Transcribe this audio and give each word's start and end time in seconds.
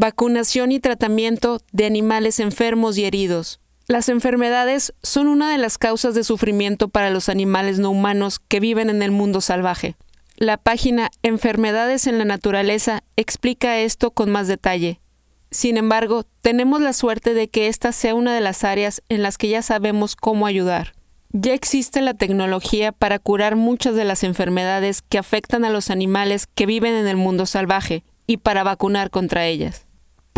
Vacunación 0.00 0.70
y 0.70 0.78
tratamiento 0.78 1.60
de 1.72 1.84
animales 1.84 2.38
enfermos 2.38 2.96
y 2.98 3.04
heridos. 3.04 3.58
Las 3.88 4.08
enfermedades 4.08 4.94
son 5.02 5.26
una 5.26 5.50
de 5.50 5.58
las 5.58 5.76
causas 5.76 6.14
de 6.14 6.22
sufrimiento 6.22 6.86
para 6.86 7.10
los 7.10 7.28
animales 7.28 7.80
no 7.80 7.90
humanos 7.90 8.38
que 8.38 8.60
viven 8.60 8.90
en 8.90 9.02
el 9.02 9.10
mundo 9.10 9.40
salvaje. 9.40 9.96
La 10.36 10.56
página 10.56 11.10
Enfermedades 11.24 12.06
en 12.06 12.18
la 12.18 12.24
Naturaleza 12.24 13.02
explica 13.16 13.80
esto 13.80 14.12
con 14.12 14.30
más 14.30 14.46
detalle. 14.46 15.00
Sin 15.50 15.76
embargo, 15.76 16.26
tenemos 16.42 16.80
la 16.80 16.92
suerte 16.92 17.34
de 17.34 17.48
que 17.48 17.66
esta 17.66 17.90
sea 17.90 18.14
una 18.14 18.32
de 18.32 18.40
las 18.40 18.62
áreas 18.62 19.02
en 19.08 19.24
las 19.24 19.36
que 19.36 19.48
ya 19.48 19.62
sabemos 19.62 20.14
cómo 20.14 20.46
ayudar. 20.46 20.94
Ya 21.32 21.54
existe 21.54 22.02
la 22.02 22.14
tecnología 22.14 22.92
para 22.92 23.18
curar 23.18 23.56
muchas 23.56 23.96
de 23.96 24.04
las 24.04 24.22
enfermedades 24.22 25.02
que 25.02 25.18
afectan 25.18 25.64
a 25.64 25.70
los 25.70 25.90
animales 25.90 26.46
que 26.46 26.66
viven 26.66 26.94
en 26.94 27.08
el 27.08 27.16
mundo 27.16 27.46
salvaje 27.46 28.04
y 28.28 28.36
para 28.36 28.62
vacunar 28.62 29.10
contra 29.10 29.44
ellas. 29.46 29.87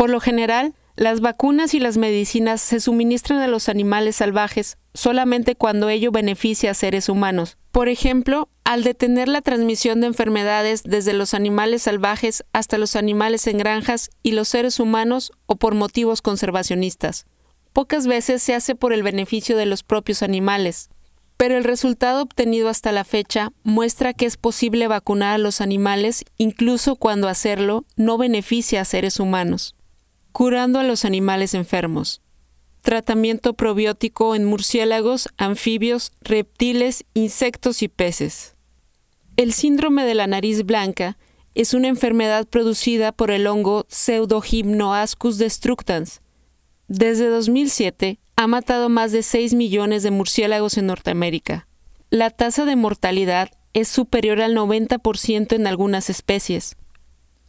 Por 0.01 0.09
lo 0.09 0.19
general, 0.19 0.73
las 0.95 1.21
vacunas 1.21 1.75
y 1.75 1.79
las 1.79 1.97
medicinas 1.97 2.59
se 2.59 2.79
suministran 2.79 3.37
a 3.37 3.47
los 3.47 3.69
animales 3.69 4.15
salvajes 4.15 4.79
solamente 4.95 5.53
cuando 5.55 5.89
ello 5.89 6.11
beneficia 6.11 6.71
a 6.71 6.73
seres 6.73 7.07
humanos. 7.07 7.59
Por 7.71 7.87
ejemplo, 7.87 8.49
al 8.63 8.83
detener 8.83 9.27
la 9.27 9.43
transmisión 9.43 10.01
de 10.01 10.07
enfermedades 10.07 10.81
desde 10.81 11.13
los 11.13 11.35
animales 11.35 11.83
salvajes 11.83 12.43
hasta 12.51 12.79
los 12.79 12.95
animales 12.95 13.45
en 13.45 13.59
granjas 13.59 14.09
y 14.23 14.31
los 14.31 14.47
seres 14.47 14.79
humanos 14.79 15.33
o 15.45 15.57
por 15.57 15.75
motivos 15.75 16.23
conservacionistas. 16.23 17.27
Pocas 17.71 18.07
veces 18.07 18.41
se 18.41 18.55
hace 18.55 18.73
por 18.73 18.93
el 18.93 19.03
beneficio 19.03 19.55
de 19.55 19.67
los 19.67 19.83
propios 19.83 20.23
animales, 20.23 20.89
pero 21.37 21.57
el 21.57 21.63
resultado 21.63 22.23
obtenido 22.23 22.69
hasta 22.69 22.91
la 22.91 23.03
fecha 23.03 23.51
muestra 23.63 24.13
que 24.13 24.25
es 24.25 24.37
posible 24.37 24.87
vacunar 24.87 25.35
a 25.35 25.37
los 25.37 25.61
animales 25.61 26.25
incluso 26.37 26.95
cuando 26.95 27.27
hacerlo 27.27 27.85
no 27.97 28.17
beneficia 28.17 28.81
a 28.81 28.85
seres 28.85 29.19
humanos 29.19 29.75
curando 30.31 30.79
a 30.79 30.83
los 30.83 31.05
animales 31.05 31.53
enfermos. 31.53 32.21
Tratamiento 32.81 33.53
probiótico 33.53 34.35
en 34.35 34.45
murciélagos, 34.45 35.29
anfibios, 35.37 36.11
reptiles, 36.21 37.05
insectos 37.13 37.83
y 37.83 37.87
peces. 37.87 38.55
El 39.37 39.53
síndrome 39.53 40.03
de 40.03 40.15
la 40.15 40.27
nariz 40.27 40.65
blanca 40.65 41.17
es 41.53 41.73
una 41.73 41.89
enfermedad 41.89 42.47
producida 42.47 43.11
por 43.11 43.31
el 43.31 43.45
hongo 43.45 43.85
Pseudohypnoascus 43.89 45.37
destructans. 45.37 46.21
Desde 46.87 47.27
2007 47.27 48.19
ha 48.35 48.47
matado 48.47 48.89
más 48.89 49.11
de 49.11 49.23
6 49.23 49.53
millones 49.53 50.03
de 50.03 50.11
murciélagos 50.11 50.77
en 50.77 50.87
Norteamérica. 50.87 51.67
La 52.09 52.29
tasa 52.29 52.65
de 52.65 52.75
mortalidad 52.75 53.51
es 53.73 53.87
superior 53.87 54.41
al 54.41 54.55
90% 54.55 55.53
en 55.55 55.67
algunas 55.67 56.09
especies. 56.09 56.75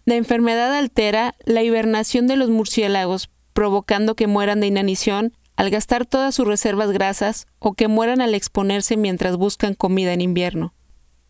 La 0.05 0.17
enfermedad 0.17 0.75
altera 0.75 1.35
la 1.45 1.63
hibernación 1.63 2.27
de 2.27 2.37
los 2.37 2.51
murciélagos, 2.51 3.31
provocando 3.53 4.17
que 4.17 4.27
mueran 4.27 4.61
de 4.61 4.67
inanición 4.67 5.33
al 5.57 5.71
gastar 5.71 6.07
todas 6.07 6.35
sus 6.35 6.47
reservas 6.47 6.91
grasas 6.91 7.47
o 7.59 7.75
que 7.75 7.87
mueran 7.87 8.21
al 8.21 8.35
exponerse 8.35 8.97
mientras 8.97 9.37
buscan 9.37 9.75
comida 9.75 10.13
en 10.13 10.21
invierno. 10.21 10.75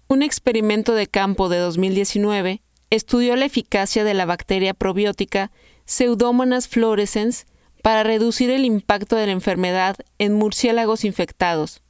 Un 0.09 0.23
experimento 0.23 0.95
de 0.95 1.06
campo 1.06 1.48
de 1.48 1.59
2019 1.59 2.62
estudió 2.91 3.37
la 3.37 3.47
eficacia 3.47 4.05
de 4.05 4.14
la 4.14 4.25
bacteria 4.25 4.75
probiótica 4.75 5.51
Pseudomonas 5.84 6.69
fluorescens 6.69 7.47
para 7.83 8.05
reducir 8.05 8.51
el 8.51 8.64
impacto 8.64 9.17
de 9.17 9.27
la 9.27 9.33
enfermedad 9.33 9.97
en 10.19 10.34
murciélagos 10.34 11.05
infectados. 11.05 11.83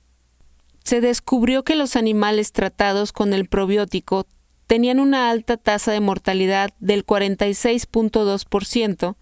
Se 0.84 1.00
descubrió 1.00 1.62
que 1.62 1.76
los 1.76 1.96
animales 1.96 2.52
tratados 2.52 3.12
con 3.12 3.34
el 3.34 3.46
probiótico 3.46 4.26
tenían 4.72 5.00
una 5.00 5.28
alta 5.28 5.58
tasa 5.58 5.92
de 5.92 6.00
mortalidad 6.00 6.70
del 6.80 7.04
46.2%, 7.04 9.16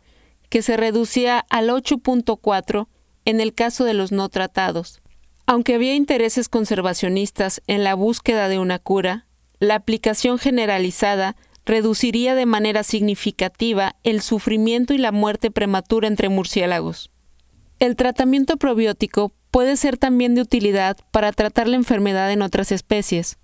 que 0.48 0.62
se 0.62 0.76
reducía 0.76 1.44
al 1.50 1.70
8.4% 1.70 2.86
en 3.24 3.40
el 3.40 3.52
caso 3.52 3.82
de 3.82 3.94
los 3.94 4.12
no 4.12 4.28
tratados. 4.28 5.02
Aunque 5.46 5.74
había 5.74 5.96
intereses 5.96 6.48
conservacionistas 6.48 7.62
en 7.66 7.82
la 7.82 7.96
búsqueda 7.96 8.46
de 8.46 8.60
una 8.60 8.78
cura, 8.78 9.26
la 9.58 9.74
aplicación 9.74 10.38
generalizada 10.38 11.34
reduciría 11.66 12.36
de 12.36 12.46
manera 12.46 12.84
significativa 12.84 13.96
el 14.04 14.20
sufrimiento 14.20 14.94
y 14.94 14.98
la 14.98 15.10
muerte 15.10 15.50
prematura 15.50 16.06
entre 16.06 16.28
murciélagos. 16.28 17.10
El 17.80 17.96
tratamiento 17.96 18.56
probiótico 18.56 19.32
puede 19.50 19.76
ser 19.76 19.96
también 19.96 20.36
de 20.36 20.42
utilidad 20.42 20.96
para 21.10 21.32
tratar 21.32 21.66
la 21.66 21.74
enfermedad 21.74 22.30
en 22.30 22.42
otras 22.42 22.70
especies. 22.70 23.36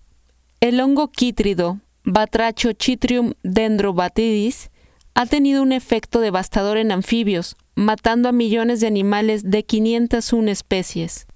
El 0.61 0.79
hongo 0.79 1.11
quítrido 1.11 1.81
Batrachochitrium 2.07 3.33
dendrobatidis 3.43 4.71
ha 5.15 5.27
tenido 5.27 5.61
un 5.61 5.73
efecto 5.73 6.21
devastador 6.21 6.77
en 6.77 6.93
anfibios, 6.93 7.57
matando 7.75 8.29
a 8.29 8.33
millones 8.33 8.79
de 8.79 8.87
animales 8.87 9.43
de 9.51 9.65
501 9.65 10.49
especies. 10.49 11.27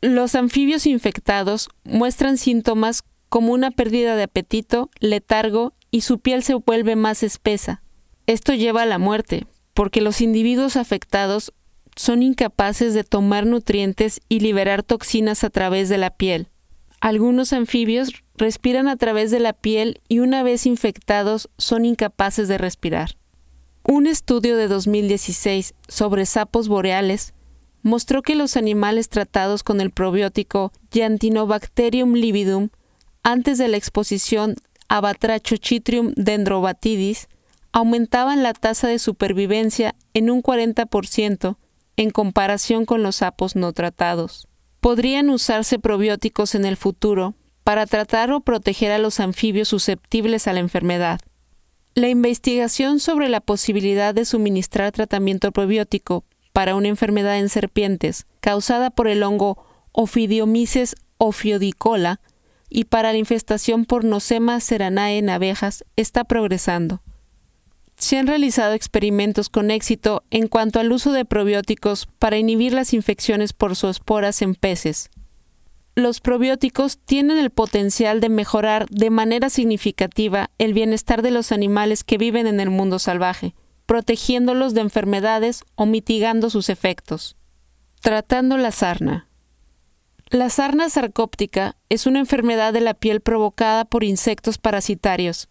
Los 0.00 0.34
anfibios 0.34 0.86
infectados 0.86 1.68
muestran 1.84 2.38
síntomas 2.38 3.04
como 3.28 3.52
una 3.52 3.70
pérdida 3.70 4.16
de 4.16 4.22
apetito, 4.22 4.88
letargo 5.00 5.74
y 5.90 6.00
su 6.00 6.18
piel 6.18 6.42
se 6.42 6.54
vuelve 6.54 6.96
más 6.96 7.22
espesa. 7.22 7.82
Esto 8.26 8.54
lleva 8.54 8.82
a 8.82 8.86
la 8.86 8.98
muerte, 8.98 9.46
porque 9.74 10.00
los 10.00 10.22
individuos 10.22 10.76
afectados 10.76 11.52
son 11.94 12.22
incapaces 12.22 12.94
de 12.94 13.04
tomar 13.04 13.44
nutrientes 13.44 14.22
y 14.30 14.40
liberar 14.40 14.82
toxinas 14.82 15.44
a 15.44 15.50
través 15.50 15.90
de 15.90 15.98
la 15.98 16.08
piel. 16.08 16.48
Algunos 17.00 17.52
anfibios 17.52 18.12
respiran 18.40 18.88
a 18.88 18.96
través 18.96 19.30
de 19.30 19.38
la 19.38 19.52
piel 19.52 20.00
y 20.08 20.18
una 20.18 20.42
vez 20.42 20.66
infectados 20.66 21.50
son 21.58 21.84
incapaces 21.84 22.48
de 22.48 22.58
respirar. 22.58 23.16
Un 23.84 24.06
estudio 24.06 24.56
de 24.56 24.66
2016 24.66 25.74
sobre 25.88 26.26
sapos 26.26 26.68
boreales 26.68 27.34
mostró 27.82 28.22
que 28.22 28.34
los 28.34 28.56
animales 28.56 29.08
tratados 29.08 29.62
con 29.62 29.80
el 29.80 29.90
probiótico 29.90 30.72
Yantinobacterium 30.90 32.14
lividum 32.14 32.70
antes 33.22 33.58
de 33.58 33.68
la 33.68 33.76
exposición 33.76 34.56
a 34.88 35.00
Batrachochitrium 35.00 36.12
dendrobatidis 36.16 37.28
aumentaban 37.72 38.42
la 38.42 38.54
tasa 38.54 38.88
de 38.88 38.98
supervivencia 38.98 39.94
en 40.14 40.30
un 40.30 40.42
40% 40.42 41.56
en 41.96 42.10
comparación 42.10 42.86
con 42.86 43.02
los 43.02 43.16
sapos 43.16 43.54
no 43.54 43.72
tratados. 43.72 44.48
Podrían 44.80 45.28
usarse 45.28 45.78
probióticos 45.78 46.54
en 46.54 46.64
el 46.64 46.78
futuro 46.78 47.34
para 47.64 47.86
tratar 47.86 48.32
o 48.32 48.40
proteger 48.40 48.92
a 48.92 48.98
los 48.98 49.20
anfibios 49.20 49.68
susceptibles 49.68 50.46
a 50.46 50.52
la 50.52 50.60
enfermedad. 50.60 51.20
La 51.94 52.08
investigación 52.08 53.00
sobre 53.00 53.28
la 53.28 53.40
posibilidad 53.40 54.14
de 54.14 54.24
suministrar 54.24 54.92
tratamiento 54.92 55.52
probiótico 55.52 56.24
para 56.52 56.74
una 56.74 56.88
enfermedad 56.88 57.38
en 57.38 57.48
serpientes 57.48 58.26
causada 58.40 58.90
por 58.90 59.08
el 59.08 59.22
hongo 59.22 59.64
Ophidiomices 59.92 60.94
ophiodicola 61.18 62.20
y 62.68 62.84
para 62.84 63.12
la 63.12 63.18
infestación 63.18 63.84
por 63.84 64.04
Nosema 64.04 64.60
seranae 64.60 65.18
en 65.18 65.28
abejas 65.28 65.84
está 65.96 66.24
progresando. 66.24 67.02
Se 67.96 68.16
han 68.16 68.28
realizado 68.28 68.74
experimentos 68.74 69.50
con 69.50 69.70
éxito 69.70 70.22
en 70.30 70.46
cuanto 70.46 70.78
al 70.78 70.92
uso 70.92 71.12
de 71.12 71.24
probióticos 71.24 72.08
para 72.18 72.38
inhibir 72.38 72.72
las 72.72 72.94
infecciones 72.94 73.52
por 73.52 73.76
zoosporas 73.76 74.40
en 74.42 74.54
peces 74.54 75.10
los 76.02 76.20
probióticos 76.20 76.98
tienen 76.98 77.38
el 77.38 77.50
potencial 77.50 78.20
de 78.20 78.28
mejorar 78.28 78.88
de 78.88 79.10
manera 79.10 79.50
significativa 79.50 80.50
el 80.58 80.74
bienestar 80.74 81.22
de 81.22 81.30
los 81.30 81.52
animales 81.52 82.04
que 82.04 82.18
viven 82.18 82.46
en 82.46 82.60
el 82.60 82.70
mundo 82.70 82.98
salvaje, 82.98 83.54
protegiéndolos 83.86 84.74
de 84.74 84.82
enfermedades 84.82 85.64
o 85.74 85.86
mitigando 85.86 86.50
sus 86.50 86.68
efectos. 86.68 87.36
Tratando 88.00 88.56
la 88.56 88.70
sarna. 88.70 89.28
La 90.30 90.48
sarna 90.48 90.88
sarcóptica 90.88 91.76
es 91.88 92.06
una 92.06 92.20
enfermedad 92.20 92.72
de 92.72 92.80
la 92.80 92.94
piel 92.94 93.20
provocada 93.20 93.84
por 93.84 94.04
insectos 94.04 94.58
parasitarios. 94.58 95.48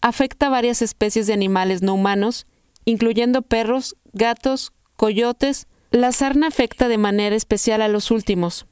Afecta 0.00 0.46
a 0.46 0.50
varias 0.50 0.80
especies 0.80 1.26
de 1.26 1.32
animales 1.32 1.82
no 1.82 1.94
humanos, 1.94 2.46
incluyendo 2.84 3.42
perros, 3.42 3.96
gatos, 4.12 4.72
coyotes. 4.96 5.66
La 5.90 6.12
sarna 6.12 6.46
afecta 6.46 6.86
de 6.86 6.98
manera 6.98 7.34
especial 7.34 7.82
a 7.82 7.88
los 7.88 8.10
últimos, 8.12 8.66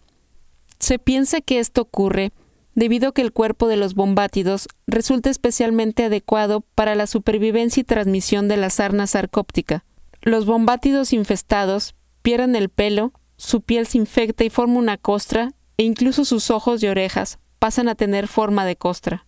se 0.81 0.99
piensa 0.99 1.41
que 1.41 1.59
esto 1.59 1.83
ocurre 1.83 2.33
debido 2.75 3.09
a 3.09 3.13
que 3.13 3.23
el 3.23 3.33
cuerpo 3.33 3.69
de 3.69 3.77
los 3.77 3.95
bombátidos 3.95 4.69
resulta 4.87 5.31
especialmente 5.31 6.05
adecuado 6.05 6.63
para 6.75 6.95
la 6.95 7.07
supervivencia 7.07 7.83
y 7.83 7.85
transmisión 7.85 8.49
de 8.49 8.57
la 8.57 8.71
sarna 8.71 9.07
sarcóptica. 9.07 9.85
Los 10.23 10.47
bombátidos 10.47 11.13
infestados 11.13 11.95
pierden 12.23 12.57
el 12.57 12.69
pelo, 12.69 13.13
su 13.37 13.61
piel 13.61 13.87
se 13.87 13.99
infecta 13.99 14.45
y 14.45 14.51
forma 14.51 14.79
una 14.79 14.97
costra, 14.99 15.53
e 15.77 15.85
incluso 15.85 16.25
sus 16.25 16.51
ojos 16.51 16.83
y 16.83 16.89
orejas 16.89 17.39
pasan 17.59 17.89
a 17.89 17.95
tener 17.95 18.29
forma 18.29 18.65
de 18.67 18.77
costra. 18.77 19.25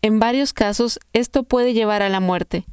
En 0.00 0.20
varios 0.20 0.52
casos, 0.52 1.00
esto 1.12 1.42
puede 1.42 1.74
llevar 1.74 2.02
a 2.02 2.08
la 2.08 2.20
muerte. 2.20 2.66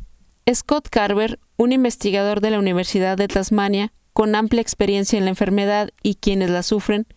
Scott 0.53 0.89
Carver, 0.89 1.39
un 1.57 1.71
investigador 1.71 2.39
de 2.39 2.51
la 2.51 2.59
Universidad 2.59 3.17
de 3.17 3.27
Tasmania, 3.27 3.93
con 4.13 4.35
amplia 4.35 4.61
experiencia 4.61 5.17
en 5.17 5.25
la 5.25 5.31
enfermedad 5.31 5.89
y 6.03 6.15
quienes 6.15 6.51
la 6.51 6.61
sufren, 6.61 7.07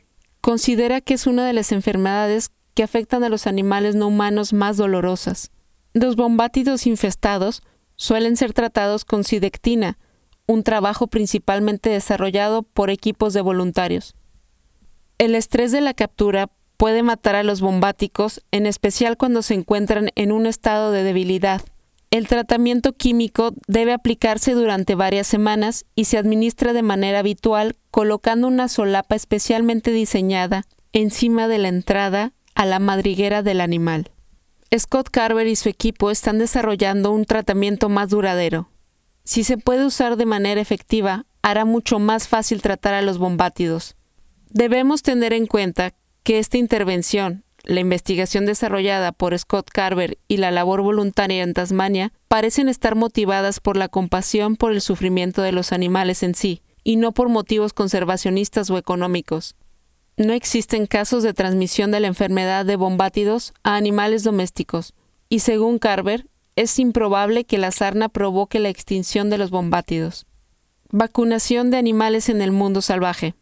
considera 0.41 1.01
que 1.01 1.15
es 1.15 1.27
una 1.27 1.47
de 1.47 1.53
las 1.53 1.73
enfermedades 1.73 2.51
que 2.75 2.83
afectan 2.83 3.25
a 3.25 3.29
los 3.29 3.47
animales 3.47 3.95
no 3.95 4.09
humanos 4.09 4.53
más 4.53 4.77
dolorosas. 4.77 5.51
Los 5.95 6.17
bombátidos 6.17 6.87
infestados 6.87 7.63
suelen 7.97 8.37
ser 8.37 8.53
tratados 8.53 9.05
con 9.05 9.25
sidectina, 9.25 9.99
un 10.47 10.63
trabajo 10.63 11.09
principalmente 11.09 11.91
desarrollado 11.91 12.63
por 12.63 12.91
equipos 12.91 13.35
de 13.35 13.41
voluntarios. 13.41 14.15
El 15.19 15.35
estrés 15.35 15.73
de 15.73 15.81
la 15.81 15.95
captura 15.95 16.51
puede 16.77 17.03
matar 17.03 17.35
a 17.35 17.43
los 17.43 17.61
bombáticos, 17.61 18.43
en 18.53 18.65
especial 18.65 19.17
cuando 19.17 19.43
se 19.43 19.55
encuentran 19.55 20.11
en 20.15 20.31
un 20.31 20.47
estado 20.47 20.93
de 20.93 21.03
debilidad. 21.03 21.61
El 22.11 22.27
tratamiento 22.27 22.95
químico 22.95 23.53
debe 23.67 23.93
aplicarse 23.93 24.53
durante 24.53 24.95
varias 24.95 25.27
semanas 25.27 25.85
y 25.95 26.05
se 26.05 26.17
administra 26.17 26.73
de 26.73 26.83
manera 26.83 27.19
habitual 27.19 27.77
colocando 27.91 28.49
una 28.49 28.69
solapa 28.69 29.15
especialmente 29.15 29.91
diseñada 29.91 30.65
encima 30.93 31.49
de 31.49 31.59
la 31.59 31.69
entrada 31.69 32.33
a 32.55 32.65
la 32.65 32.79
madriguera 32.79 33.43
del 33.43 33.61
animal. 33.61 34.11
Scott 34.77 35.11
Carver 35.11 35.47
y 35.47 35.57
su 35.57 35.69
equipo 35.69 36.11
están 36.11 36.39
desarrollando 36.39 37.13
un 37.13 37.27
tratamiento 37.27 37.89
más 37.89 38.09
duradero. 38.09 38.71
Si 39.25 39.45
se 39.45 39.59
puede 39.59 39.85
usar 39.85 40.17
de 40.17 40.27
manera 40.27 40.61
efectiva, 40.61 41.27
hará 41.43 41.67
mucho 41.67 41.99
más 41.99 42.27
fácil 42.27 42.63
tratar 42.63 42.95
a 42.95 43.03
los 43.03 43.19
bombátidos. 43.19 43.97
Debemos 44.49 45.03
tener 45.03 45.35
en 45.35 45.47
cuenta 45.47 45.95
que 46.23 46.39
esta 46.39 46.57
intervención, 46.57 47.45
la 47.65 47.81
investigación 47.81 48.47
desarrollada 48.47 49.13
por 49.13 49.39
Scott 49.39 49.71
Carver 49.71 50.19
y 50.29 50.39
la 50.39 50.51
labor 50.51 50.83
voluntaria 50.83 51.43
en 51.43 51.55
Tasmania 51.55 52.13
parecen 52.29 52.69
estar 52.69 52.95
motivadas 52.95 53.61
por 53.61 53.77
la 53.77 53.89
compasión 53.89 54.57
por 54.57 54.73
el 54.73 54.81
sufrimiento 54.81 55.43
de 55.43 55.53
los 55.53 55.73
animales 55.73 56.23
en 56.23 56.35
sí, 56.35 56.63
y 56.85 56.97
no 56.97 57.13
por 57.13 57.29
motivos 57.29 57.73
conservacionistas 57.73 58.71
o 58.71 58.79
económicos. 58.79 59.57
No 60.17 60.33
existen 60.33 60.87
casos 60.87 61.23
de 61.23 61.35
transmisión 61.35 61.91
de 61.91 62.01
la 62.01 62.07
enfermedad 62.07 62.65
de 62.65 62.77
bombátidos 62.77 63.53
a 63.63 63.77
animales 63.77 64.25
domésticos, 64.25 64.95
y 65.29 65.41
según 65.41 65.79
Carver, 65.79 66.27
es 66.57 66.79
improbable 66.79 67.45
que 67.45 67.59
la 67.59 67.71
sarna 67.71 68.09
provoque 68.09 68.59
la 68.59 68.69
extinción 68.69 69.31
de 69.31 69.39
los 69.39 69.51
bombátidos. 69.51 70.27
Vacunación 70.91 71.71
de 71.71 71.77
animales 71.77 72.29
en 72.29 72.41
el 72.41 72.51
mundo 72.51 72.83
salvaje. 72.83 73.35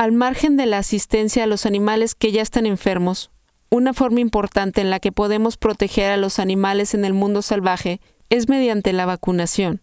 Al 0.00 0.12
margen 0.12 0.56
de 0.56 0.64
la 0.64 0.78
asistencia 0.78 1.44
a 1.44 1.46
los 1.46 1.66
animales 1.66 2.14
que 2.14 2.32
ya 2.32 2.40
están 2.40 2.64
enfermos, 2.64 3.30
una 3.68 3.92
forma 3.92 4.20
importante 4.20 4.80
en 4.80 4.88
la 4.88 4.98
que 4.98 5.12
podemos 5.12 5.58
proteger 5.58 6.10
a 6.10 6.16
los 6.16 6.38
animales 6.38 6.94
en 6.94 7.04
el 7.04 7.12
mundo 7.12 7.42
salvaje 7.42 8.00
es 8.30 8.48
mediante 8.48 8.94
la 8.94 9.04
vacunación. 9.04 9.82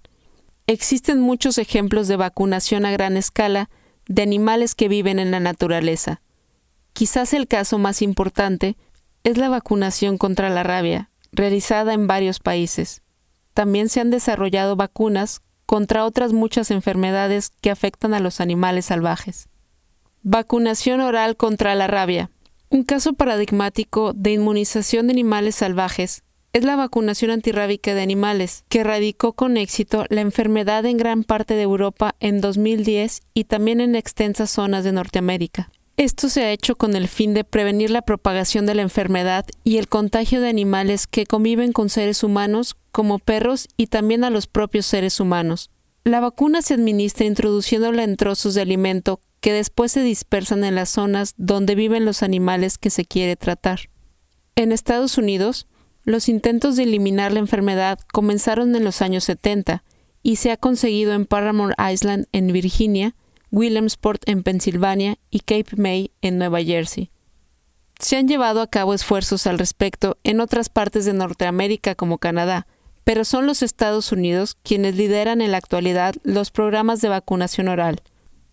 Existen 0.65 1.21
muchos 1.21 1.59
ejemplos 1.59 2.07
de 2.07 2.15
vacunación 2.15 2.87
a 2.87 2.91
gran 2.91 3.15
escala 3.15 3.69
de 4.07 4.23
animales 4.23 4.73
que 4.73 4.87
viven 4.87 5.19
en 5.19 5.29
la 5.29 5.39
naturaleza. 5.39 6.19
Quizás 6.93 7.31
el 7.35 7.47
caso 7.47 7.77
más 7.77 8.01
importante 8.01 8.75
es 9.23 9.37
la 9.37 9.49
vacunación 9.49 10.17
contra 10.17 10.49
la 10.49 10.63
rabia, 10.63 11.11
realizada 11.31 11.93
en 11.93 12.07
varios 12.07 12.39
países. 12.39 13.03
También 13.53 13.87
se 13.87 13.99
han 13.99 14.09
desarrollado 14.09 14.75
vacunas 14.75 15.41
contra 15.67 16.05
otras 16.05 16.33
muchas 16.33 16.71
enfermedades 16.71 17.51
que 17.61 17.69
afectan 17.69 18.15
a 18.15 18.19
los 18.19 18.41
animales 18.41 18.85
salvajes. 18.85 19.47
Vacunación 20.29 20.99
oral 20.99 21.37
contra 21.37 21.73
la 21.73 21.87
rabia. 21.87 22.29
Un 22.67 22.83
caso 22.83 23.13
paradigmático 23.13 24.11
de 24.11 24.33
inmunización 24.33 25.07
de 25.07 25.13
animales 25.13 25.55
salvajes 25.55 26.21
es 26.51 26.65
la 26.65 26.75
vacunación 26.75 27.31
antirrábica 27.31 27.93
de 27.93 28.01
animales, 28.01 28.65
que 28.67 28.81
erradicó 28.81 29.31
con 29.31 29.55
éxito 29.55 30.03
la 30.09 30.19
enfermedad 30.19 30.85
en 30.85 30.97
gran 30.97 31.23
parte 31.23 31.53
de 31.53 31.61
Europa 31.61 32.15
en 32.19 32.41
2010 32.41 33.21
y 33.33 33.45
también 33.45 33.79
en 33.79 33.95
extensas 33.95 34.49
zonas 34.49 34.83
de 34.83 34.91
Norteamérica. 34.91 35.71
Esto 35.95 36.27
se 36.27 36.43
ha 36.43 36.51
hecho 36.51 36.75
con 36.75 36.97
el 36.97 37.07
fin 37.07 37.33
de 37.33 37.45
prevenir 37.45 37.89
la 37.89 38.01
propagación 38.01 38.65
de 38.65 38.75
la 38.75 38.81
enfermedad 38.81 39.45
y 39.63 39.77
el 39.77 39.87
contagio 39.87 40.41
de 40.41 40.49
animales 40.49 41.07
que 41.07 41.25
conviven 41.25 41.71
con 41.71 41.87
seres 41.87 42.21
humanos, 42.21 42.75
como 42.91 43.19
perros 43.19 43.69
y 43.77 43.87
también 43.87 44.25
a 44.25 44.29
los 44.29 44.47
propios 44.47 44.87
seres 44.87 45.21
humanos. 45.21 45.69
La 46.03 46.19
vacuna 46.19 46.61
se 46.61 46.73
administra 46.73 47.25
introduciéndola 47.25 48.03
en 48.03 48.17
trozos 48.17 48.55
de 48.55 48.61
alimento 48.61 49.21
que 49.39 49.53
después 49.53 49.91
se 49.91 50.01
dispersan 50.01 50.63
en 50.63 50.75
las 50.75 50.89
zonas 50.89 51.33
donde 51.37 51.75
viven 51.75 52.05
los 52.05 52.23
animales 52.23 52.77
que 52.77 52.89
se 52.89 53.05
quiere 53.05 53.35
tratar. 53.35 53.89
En 54.55 54.71
Estados 54.71 55.17
Unidos, 55.17 55.67
los 56.03 56.29
intentos 56.29 56.75
de 56.75 56.83
eliminar 56.83 57.31
la 57.33 57.39
enfermedad 57.39 57.99
comenzaron 58.11 58.75
en 58.75 58.83
los 58.83 59.01
años 59.01 59.25
70 59.25 59.83
y 60.23 60.37
se 60.37 60.51
ha 60.51 60.57
conseguido 60.57 61.13
en 61.13 61.25
Paramount 61.25 61.75
Island 61.79 62.27
en 62.31 62.47
Virginia, 62.51 63.15
Williamsport 63.51 64.27
en 64.27 64.43
Pensilvania 64.43 65.17
y 65.29 65.41
Cape 65.41 65.75
May 65.75 66.11
en 66.21 66.37
Nueva 66.37 66.61
Jersey. 66.61 67.11
Se 67.99 68.17
han 68.17 68.27
llevado 68.27 68.61
a 68.61 68.67
cabo 68.67 68.93
esfuerzos 68.93 69.47
al 69.47 69.57
respecto 69.59 70.17
en 70.23 70.39
otras 70.39 70.69
partes 70.69 71.05
de 71.05 71.13
Norteamérica 71.13 71.95
como 71.95 72.17
Canadá, 72.19 72.67
pero 73.03 73.25
son 73.25 73.47
los 73.47 73.63
Estados 73.63 74.11
Unidos 74.11 74.57
quienes 74.63 74.95
lideran 74.95 75.41
en 75.41 75.51
la 75.51 75.57
actualidad 75.57 76.15
los 76.23 76.51
programas 76.51 77.01
de 77.01 77.09
vacunación 77.09 77.69
oral. 77.69 78.01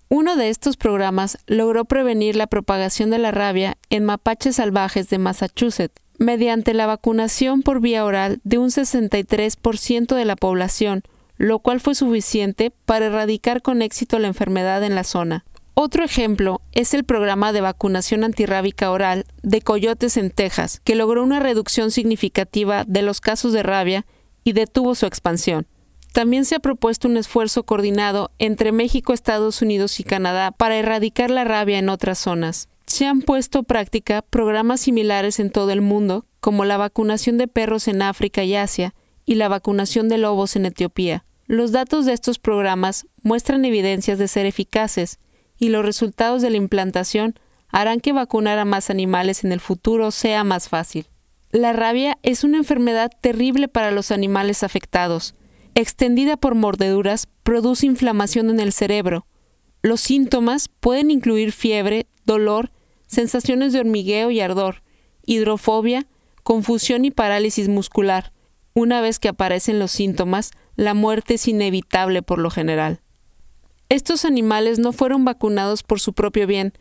Uno 0.08 0.36
de 0.36 0.48
estos 0.48 0.76
programas 0.76 1.38
logró 1.46 1.84
prevenir 1.84 2.36
la 2.36 2.46
propagación 2.46 3.10
de 3.10 3.18
la 3.18 3.30
rabia 3.30 3.76
en 3.90 4.04
mapaches 4.04 4.56
salvajes 4.56 5.08
de 5.08 5.18
Massachusetts 5.18 6.00
mediante 6.18 6.74
la 6.74 6.86
vacunación 6.86 7.62
por 7.62 7.80
vía 7.80 8.04
oral 8.04 8.40
de 8.44 8.58
un 8.58 8.70
63% 8.70 10.14
de 10.14 10.24
la 10.24 10.36
población, 10.36 11.02
lo 11.36 11.58
cual 11.58 11.80
fue 11.80 11.94
suficiente 11.94 12.72
para 12.84 13.06
erradicar 13.06 13.62
con 13.62 13.82
éxito 13.82 14.18
la 14.18 14.28
enfermedad 14.28 14.84
en 14.84 14.94
la 14.94 15.04
zona. 15.04 15.44
Otro 15.76 16.04
ejemplo 16.04 16.60
es 16.70 16.94
el 16.94 17.02
programa 17.02 17.52
de 17.52 17.60
vacunación 17.60 18.22
antirrábica 18.22 18.92
oral 18.92 19.24
de 19.42 19.60
coyotes 19.60 20.16
en 20.16 20.30
Texas, 20.30 20.80
que 20.84 20.94
logró 20.94 21.24
una 21.24 21.40
reducción 21.40 21.90
significativa 21.90 22.84
de 22.86 23.02
los 23.02 23.20
casos 23.20 23.52
de 23.52 23.64
rabia 23.64 24.06
y 24.44 24.52
detuvo 24.52 24.94
su 24.94 25.06
expansión. 25.06 25.66
También 26.14 26.44
se 26.44 26.54
ha 26.54 26.60
propuesto 26.60 27.08
un 27.08 27.16
esfuerzo 27.16 27.64
coordinado 27.64 28.30
entre 28.38 28.70
México, 28.70 29.12
Estados 29.12 29.62
Unidos 29.62 29.98
y 29.98 30.04
Canadá 30.04 30.52
para 30.52 30.76
erradicar 30.76 31.28
la 31.28 31.42
rabia 31.42 31.80
en 31.80 31.88
otras 31.88 32.20
zonas. 32.20 32.68
Se 32.86 33.04
han 33.04 33.20
puesto 33.20 33.64
práctica 33.64 34.22
programas 34.22 34.82
similares 34.82 35.40
en 35.40 35.50
todo 35.50 35.72
el 35.72 35.80
mundo, 35.80 36.24
como 36.38 36.64
la 36.64 36.76
vacunación 36.76 37.36
de 37.36 37.48
perros 37.48 37.88
en 37.88 38.00
África 38.00 38.44
y 38.44 38.54
Asia 38.54 38.94
y 39.26 39.34
la 39.34 39.48
vacunación 39.48 40.08
de 40.08 40.18
lobos 40.18 40.54
en 40.54 40.66
Etiopía. 40.66 41.24
Los 41.48 41.72
datos 41.72 42.06
de 42.06 42.12
estos 42.12 42.38
programas 42.38 43.08
muestran 43.24 43.64
evidencias 43.64 44.16
de 44.16 44.28
ser 44.28 44.46
eficaces 44.46 45.18
y 45.58 45.70
los 45.70 45.84
resultados 45.84 46.42
de 46.42 46.50
la 46.50 46.58
implantación 46.58 47.34
harán 47.70 47.98
que 47.98 48.12
vacunar 48.12 48.60
a 48.60 48.64
más 48.64 48.88
animales 48.88 49.42
en 49.42 49.50
el 49.50 49.58
futuro 49.58 50.12
sea 50.12 50.44
más 50.44 50.68
fácil. 50.68 51.08
La 51.50 51.72
rabia 51.72 52.18
es 52.22 52.44
una 52.44 52.58
enfermedad 52.58 53.10
terrible 53.20 53.66
para 53.66 53.90
los 53.90 54.12
animales 54.12 54.62
afectados, 54.62 55.34
extendida 55.74 56.36
por 56.36 56.54
mordeduras, 56.54 57.26
produce 57.42 57.86
inflamación 57.86 58.50
en 58.50 58.60
el 58.60 58.72
cerebro. 58.72 59.26
Los 59.82 60.00
síntomas 60.00 60.68
pueden 60.68 61.10
incluir 61.10 61.52
fiebre, 61.52 62.06
dolor, 62.24 62.70
sensaciones 63.06 63.72
de 63.72 63.80
hormigueo 63.80 64.30
y 64.30 64.40
ardor, 64.40 64.82
hidrofobia, 65.26 66.06
confusión 66.42 67.04
y 67.04 67.10
parálisis 67.10 67.68
muscular. 67.68 68.32
Una 68.74 69.00
vez 69.00 69.18
que 69.18 69.28
aparecen 69.28 69.78
los 69.78 69.90
síntomas, 69.90 70.52
la 70.76 70.94
muerte 70.94 71.34
es 71.34 71.48
inevitable 71.48 72.22
por 72.22 72.38
lo 72.38 72.50
general. 72.50 73.00
Estos 73.88 74.24
animales 74.24 74.78
no 74.78 74.92
fueron 74.92 75.24
vacunados 75.24 75.82
por 75.82 76.00
su 76.00 76.14
propio 76.14 76.46
bien, 76.46 76.72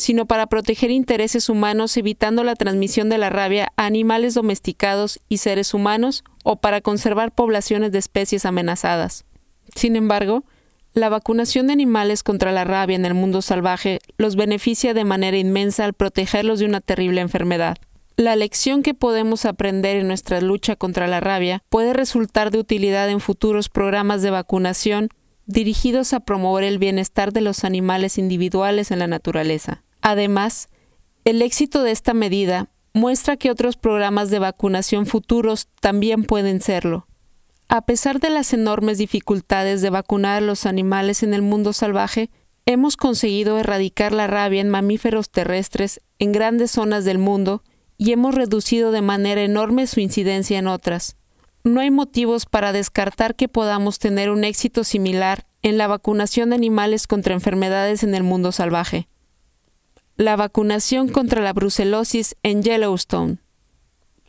sino 0.00 0.24
para 0.24 0.46
proteger 0.46 0.90
intereses 0.90 1.50
humanos 1.50 1.94
evitando 1.98 2.42
la 2.42 2.56
transmisión 2.56 3.10
de 3.10 3.18
la 3.18 3.28
rabia 3.28 3.70
a 3.76 3.84
animales 3.84 4.32
domesticados 4.32 5.20
y 5.28 5.36
seres 5.36 5.74
humanos 5.74 6.24
o 6.42 6.56
para 6.56 6.80
conservar 6.80 7.32
poblaciones 7.32 7.92
de 7.92 7.98
especies 7.98 8.46
amenazadas. 8.46 9.26
Sin 9.74 9.96
embargo, 9.96 10.42
la 10.94 11.10
vacunación 11.10 11.66
de 11.66 11.74
animales 11.74 12.22
contra 12.22 12.50
la 12.50 12.64
rabia 12.64 12.96
en 12.96 13.04
el 13.04 13.12
mundo 13.12 13.42
salvaje 13.42 13.98
los 14.16 14.36
beneficia 14.36 14.94
de 14.94 15.04
manera 15.04 15.36
inmensa 15.36 15.84
al 15.84 15.92
protegerlos 15.92 16.60
de 16.60 16.64
una 16.64 16.80
terrible 16.80 17.20
enfermedad. 17.20 17.76
La 18.16 18.36
lección 18.36 18.82
que 18.82 18.94
podemos 18.94 19.44
aprender 19.44 19.98
en 19.98 20.08
nuestra 20.08 20.40
lucha 20.40 20.76
contra 20.76 21.08
la 21.08 21.20
rabia 21.20 21.62
puede 21.68 21.92
resultar 21.92 22.50
de 22.50 22.58
utilidad 22.58 23.10
en 23.10 23.20
futuros 23.20 23.68
programas 23.68 24.22
de 24.22 24.30
vacunación 24.30 25.10
dirigidos 25.44 26.14
a 26.14 26.20
promover 26.20 26.64
el 26.64 26.78
bienestar 26.78 27.34
de 27.34 27.42
los 27.42 27.64
animales 27.64 28.16
individuales 28.16 28.90
en 28.90 29.00
la 29.00 29.06
naturaleza. 29.06 29.82
Además, 30.02 30.68
el 31.24 31.42
éxito 31.42 31.82
de 31.82 31.90
esta 31.90 32.14
medida 32.14 32.68
muestra 32.92 33.36
que 33.36 33.50
otros 33.50 33.76
programas 33.76 34.30
de 34.30 34.38
vacunación 34.38 35.06
futuros 35.06 35.68
también 35.80 36.24
pueden 36.24 36.60
serlo. 36.60 37.06
A 37.68 37.82
pesar 37.82 38.18
de 38.18 38.30
las 38.30 38.52
enormes 38.52 38.98
dificultades 38.98 39.80
de 39.80 39.90
vacunar 39.90 40.38
a 40.38 40.40
los 40.46 40.66
animales 40.66 41.22
en 41.22 41.34
el 41.34 41.42
mundo 41.42 41.72
salvaje, 41.72 42.30
hemos 42.66 42.96
conseguido 42.96 43.58
erradicar 43.58 44.12
la 44.12 44.26
rabia 44.26 44.60
en 44.60 44.70
mamíferos 44.70 45.30
terrestres 45.30 46.00
en 46.18 46.32
grandes 46.32 46.72
zonas 46.72 47.04
del 47.04 47.18
mundo 47.18 47.62
y 47.96 48.12
hemos 48.12 48.34
reducido 48.34 48.90
de 48.90 49.02
manera 49.02 49.42
enorme 49.42 49.86
su 49.86 50.00
incidencia 50.00 50.58
en 50.58 50.66
otras 50.66 51.16
no 51.64 51.80
hay 51.80 51.90
motivos 51.90 52.46
para 52.46 52.72
descartar 52.72 53.34
que 53.34 53.48
podamos 53.48 53.98
tener 53.98 54.30
un 54.30 54.44
éxito 54.44 54.84
similar 54.84 55.46
en 55.62 55.76
la 55.76 55.86
vacunación 55.86 56.50
de 56.50 56.56
animales 56.56 57.06
contra 57.06 57.34
enfermedades 57.34 58.02
en 58.02 58.14
el 58.14 58.22
mundo 58.22 58.50
salvaje. 58.50 59.08
La 60.20 60.36
vacunación 60.36 61.08
contra 61.08 61.40
la 61.40 61.54
brucelosis 61.54 62.36
en 62.42 62.62
Yellowstone. 62.62 63.38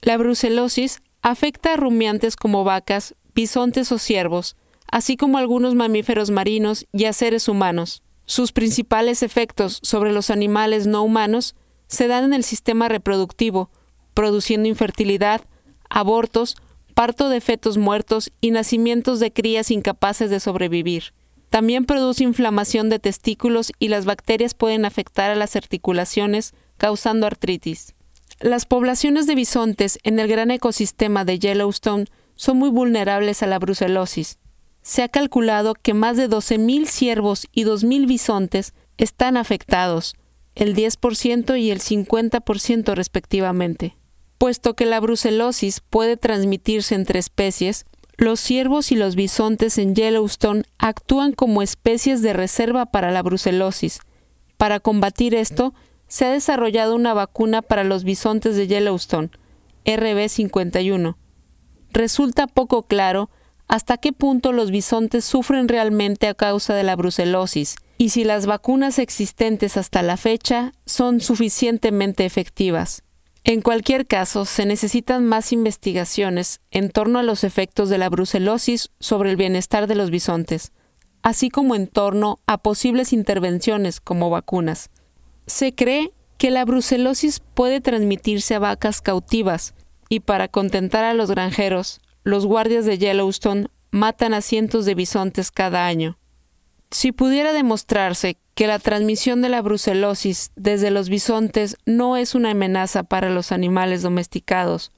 La 0.01 0.15
brucelosis 0.15 1.01
afecta 1.21 1.74
a 1.74 1.75
rumiantes 1.75 2.38
como 2.38 2.63
vacas, 2.63 3.13
bisontes 3.36 3.91
o 3.91 3.98
ciervos, 4.00 4.55
así 4.89 5.17
como 5.17 5.38
algunos 5.38 5.75
mamíferos 5.75 6.31
marinos 6.31 6.88
y 6.93 7.03
a 7.03 7.12
seres 7.12 7.50
humanos. 7.50 8.03
Sus 8.25 8.53
principales 8.53 9.21
efectos 9.21 9.81
sobre 9.83 10.13
los 10.13 10.29
animales 10.29 10.88
no 10.88 11.03
humanos 11.03 11.55
se 11.88 12.07
dan 12.07 12.24
en 12.24 12.33
el 12.36 12.45
sistema 12.45 12.88
reproductivo, 12.88 13.69
produciendo 14.13 14.69
infertilidad, 14.69 15.41
abortos, 15.89 16.55
parto 16.93 17.27
de 17.27 17.41
fetos 17.41 17.77
muertos 17.77 18.31
y 18.39 18.51
nacimientos 18.51 19.19
de 19.19 19.33
crías 19.33 19.71
incapaces 19.71 20.29
de 20.29 20.39
sobrevivir. 20.39 21.12
También 21.51 21.84
produce 21.84 22.24
inflamación 22.24 22.89
de 22.89 22.98
testículos 22.98 23.74
y 23.77 23.89
las 23.89 24.05
bacterias 24.05 24.53
pueden 24.53 24.86
afectar 24.86 25.31
a 25.31 25.36
las 25.36 25.58
articulaciones, 25.58 26.53
causando 26.77 27.27
artritis. 27.27 27.93
Las 28.39 28.65
poblaciones 28.65 29.27
de 29.27 29.36
bisontes 29.36 30.00
en 30.03 30.17
el 30.20 30.29
gran 30.29 30.50
ecosistema 30.50 31.25
de 31.25 31.39
Yellowstone 31.39 32.05
son 32.36 32.55
muy 32.55 32.70
vulnerables 32.70 33.43
a 33.43 33.48
la 33.48 33.60
brucelosis. 33.60 34.39
Se 34.81 35.03
ha 35.03 35.10
calculado 35.10 35.74
que 35.74 35.93
más 35.93 36.15
de 36.15 36.29
12.000 36.29 36.86
ciervos 36.86 37.46
y 37.51 37.65
2.000 37.65 38.08
bisontes 38.08 38.74
están 38.98 39.36
afectados, 39.36 40.15
el 40.55 40.74
10% 40.74 41.60
y 41.60 41.70
el 41.70 41.81
50% 41.81 42.96
respectivamente. 42.96 43.98
Puesto 44.38 44.74
que 44.77 44.86
la 44.86 45.01
brucelosis 45.01 45.81
puede 45.81 46.15
transmitirse 46.15 46.96
entre 46.96 47.20
especies, 47.20 47.86
los 48.21 48.39
ciervos 48.39 48.91
y 48.91 48.95
los 48.95 49.15
bisontes 49.15 49.79
en 49.79 49.95
Yellowstone 49.95 50.63
actúan 50.77 51.33
como 51.33 51.63
especies 51.63 52.21
de 52.21 52.33
reserva 52.33 52.85
para 52.85 53.09
la 53.09 53.23
brucelosis. 53.23 53.99
Para 54.57 54.79
combatir 54.79 55.33
esto, 55.33 55.73
se 56.07 56.25
ha 56.25 56.31
desarrollado 56.31 56.95
una 56.95 57.15
vacuna 57.15 57.63
para 57.63 57.83
los 57.83 58.03
bisontes 58.03 58.55
de 58.55 58.67
Yellowstone, 58.67 59.31
RB51. 59.85 61.15
Resulta 61.89 62.45
poco 62.45 62.83
claro 62.83 63.31
hasta 63.67 63.97
qué 63.97 64.13
punto 64.13 64.51
los 64.51 64.69
bisontes 64.69 65.25
sufren 65.25 65.67
realmente 65.67 66.27
a 66.27 66.35
causa 66.35 66.75
de 66.75 66.83
la 66.83 66.95
brucelosis 66.95 67.75
y 67.97 68.09
si 68.09 68.23
las 68.23 68.45
vacunas 68.45 68.99
existentes 68.99 69.77
hasta 69.77 70.03
la 70.03 70.15
fecha 70.15 70.73
son 70.85 71.21
suficientemente 71.21 72.25
efectivas. 72.25 73.01
En 73.43 73.62
cualquier 73.62 74.05
caso, 74.05 74.45
se 74.45 74.65
necesitan 74.65 75.25
más 75.25 75.51
investigaciones 75.51 76.62
en 76.69 76.89
torno 76.89 77.17
a 77.17 77.24
los 77.24 77.43
efectos 77.43 77.89
de 77.89 77.98
la 77.98 78.10
brucelosis 78.10 78.89
sobre 79.00 79.31
el 79.31 79.36
bienestar 79.36 79.88
de 79.88 79.95
los 79.95 80.12
bisontes, 80.12 80.71
así 81.24 81.50
como 81.50 81.75
en 81.75 81.88
torno 81.88 82.39
a 82.45 82.60
posibles 82.60 83.13
intervenciones 83.13 84.00
como 84.00 84.29
vacunas. 84.29 84.91
Se 85.48 85.74
cree 85.74 86.13
que 86.38 86.51
la 86.51 86.65
brucelosis 86.65 87.39
puede 87.39 87.81
transmitirse 87.81 88.55
a 88.55 88.60
vacas 88.60 89.01
cautivas 89.01 89.74
y 90.07 90.19
para 90.19 90.48
contentar 90.48 91.03
a 91.03 91.13
los 91.13 91.31
granjeros, 91.31 92.00
los 92.24 92.45
guardias 92.45 92.86
de 92.86 93.00
Yellowstone 93.00 93.67
matan 93.89 94.33
a 94.33 94.41
cientos 94.41 94.86
de 94.86 94.95
bisontes 94.95 95.51
cada 95.51 95.88
año. 95.88 96.17
Si 96.91 97.13
pudiera 97.13 97.53
demostrarse 97.53 98.38
que 98.53 98.67
la 98.67 98.77
transmisión 98.77 99.41
de 99.41 99.48
la 99.48 99.62
brucelosis 99.62 100.51
desde 100.57 100.91
los 100.91 101.07
bisontes 101.07 101.77
no 101.86 102.17
es 102.17 102.36
una 102.36 102.51
amenaza 102.51 103.03
para 103.03 103.29
los 103.29 103.53
animales 103.53 104.01
domesticados, 104.01 104.91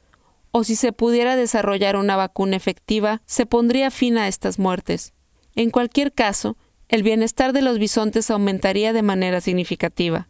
o 0.51 0.63
si 0.63 0.75
se 0.75 0.91
pudiera 0.91 1.35
desarrollar 1.35 1.95
una 1.95 2.15
vacuna 2.15 2.55
efectiva, 2.55 3.21
se 3.25 3.45
pondría 3.45 3.91
fin 3.91 4.17
a 4.17 4.27
estas 4.27 4.57
muertes. 4.57 5.13
En 5.55 5.69
cualquier 5.69 6.13
caso, 6.13 6.57
el 6.89 7.03
bienestar 7.03 7.53
de 7.53 7.61
los 7.61 7.77
bisontes 7.77 8.29
aumentaría 8.31 8.91
de 8.91 9.03
manera 9.03 9.39
significativa. 9.39 10.29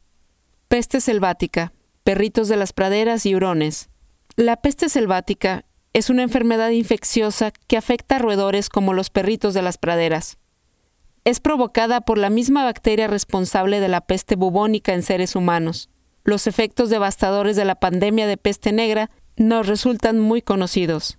Peste 0.67 0.99
selvática, 0.99 1.73
perritos 2.03 2.49
de 2.49 2.57
las 2.57 2.73
praderas 2.73 3.25
y 3.25 3.35
hurones. 3.35 3.89
La 4.35 4.57
peste 4.57 4.89
selvática 4.89 5.65
es 5.93 6.09
una 6.09 6.23
enfermedad 6.23 6.71
infecciosa 6.71 7.51
que 7.67 7.77
afecta 7.77 8.17
a 8.17 8.19
roedores 8.19 8.67
como 8.67 8.93
los 8.93 9.09
perritos 9.09 9.53
de 9.53 9.61
las 9.61 9.77
praderas. 9.77 10.37
Es 11.25 11.39
provocada 11.39 12.01
por 12.01 12.17
la 12.17 12.29
misma 12.29 12.65
bacteria 12.65 13.07
responsable 13.07 13.79
de 13.79 13.87
la 13.87 14.01
peste 14.01 14.35
bubónica 14.35 14.93
en 14.93 15.03
seres 15.03 15.35
humanos. 15.35 15.89
Los 16.25 16.47
efectos 16.47 16.89
devastadores 16.89 17.55
de 17.55 17.65
la 17.65 17.75
pandemia 17.75 18.27
de 18.27 18.37
peste 18.37 18.71
negra 18.71 19.09
nos 19.37 19.67
resultan 19.67 20.19
muy 20.19 20.41
conocidos. 20.41 21.17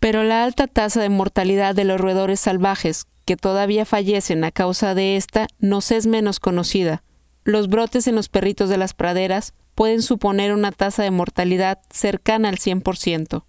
Pero 0.00 0.22
la 0.24 0.44
alta 0.44 0.66
tasa 0.66 1.00
de 1.00 1.08
mortalidad 1.08 1.74
de 1.74 1.84
los 1.84 2.00
roedores 2.00 2.40
salvajes 2.40 3.06
que 3.24 3.36
todavía 3.36 3.84
fallecen 3.84 4.44
a 4.44 4.50
causa 4.50 4.94
de 4.94 5.16
esta 5.16 5.46
nos 5.58 5.90
es 5.90 6.06
menos 6.06 6.40
conocida. 6.40 7.02
Los 7.44 7.68
brotes 7.68 8.06
en 8.06 8.14
los 8.14 8.28
perritos 8.28 8.68
de 8.68 8.78
las 8.78 8.94
praderas 8.94 9.52
pueden 9.74 10.02
suponer 10.02 10.52
una 10.52 10.72
tasa 10.72 11.02
de 11.02 11.10
mortalidad 11.10 11.80
cercana 11.90 12.48
al 12.48 12.56
100%. 12.56 13.44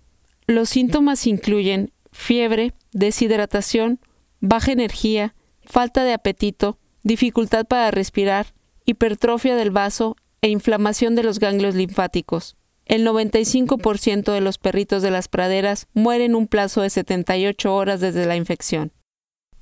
Los 0.47 0.69
síntomas 0.69 1.25
incluyen 1.27 1.91
fiebre, 2.11 2.73
deshidratación, 2.91 3.99
baja 4.39 4.71
energía, 4.71 5.33
falta 5.67 6.03
de 6.03 6.13
apetito, 6.13 6.77
dificultad 7.03 7.65
para 7.65 7.91
respirar, 7.91 8.53
hipertrofia 8.85 9.55
del 9.55 9.71
vaso 9.71 10.15
e 10.41 10.49
inflamación 10.49 11.15
de 11.15 11.23
los 11.23 11.39
ganglios 11.39 11.75
linfáticos. 11.75 12.55
El 12.85 13.05
95% 13.05 14.31
de 14.31 14.41
los 14.41 14.57
perritos 14.59 15.01
de 15.01 15.11
las 15.11 15.27
praderas 15.27 15.87
mueren 15.93 16.31
en 16.31 16.35
un 16.35 16.47
plazo 16.47 16.81
de 16.81 16.89
78 16.89 17.73
horas 17.73 17.99
desde 17.99 18.25
la 18.25 18.35
infección. 18.35 18.91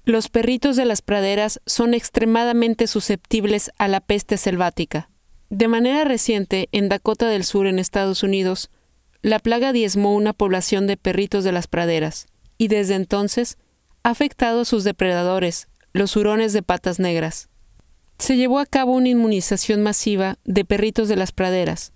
Los 0.06 0.28
perritos 0.28 0.76
de 0.76 0.84
las 0.84 1.02
praderas 1.02 1.62
son 1.66 1.94
extremadamente 1.94 2.88
susceptibles 2.88 3.72
a 3.78 3.88
la 3.88 4.02
peste 4.02 4.36
selvática. 4.36 5.10
De 5.50 5.70
manera 5.70 6.04
reciente, 6.04 6.68
en 6.74 6.90
Dakota 6.90 7.30
del 7.30 7.46
Sur, 7.46 7.68
en 7.68 7.80
Estados 7.80 8.24
Unidos, 8.24 8.70
la 9.22 9.40
plaga 9.40 9.72
diezmó 9.72 10.14
una 10.16 10.34
población 10.34 10.88
de 10.88 10.98
perritos 10.98 11.46
de 11.46 11.54
las 11.54 11.68
praderas, 11.68 12.26
y 12.58 12.68
desde 12.68 12.96
entonces 12.96 13.58
ha 14.04 14.10
afectado 14.10 14.62
a 14.62 14.66
sus 14.66 14.84
depredadores, 14.84 15.70
los 15.94 16.16
hurones 16.16 16.54
de 16.54 16.64
patas 16.64 17.00
negras. 17.00 17.50
Se 18.18 18.36
llevó 18.36 18.60
a 18.60 18.66
cabo 18.66 18.94
una 18.94 19.10
inmunización 19.10 19.82
masiva 19.84 20.38
de 20.44 20.66
perritos 20.66 21.08
de 21.08 21.16
las 21.16 21.32
praderas, 21.32 21.94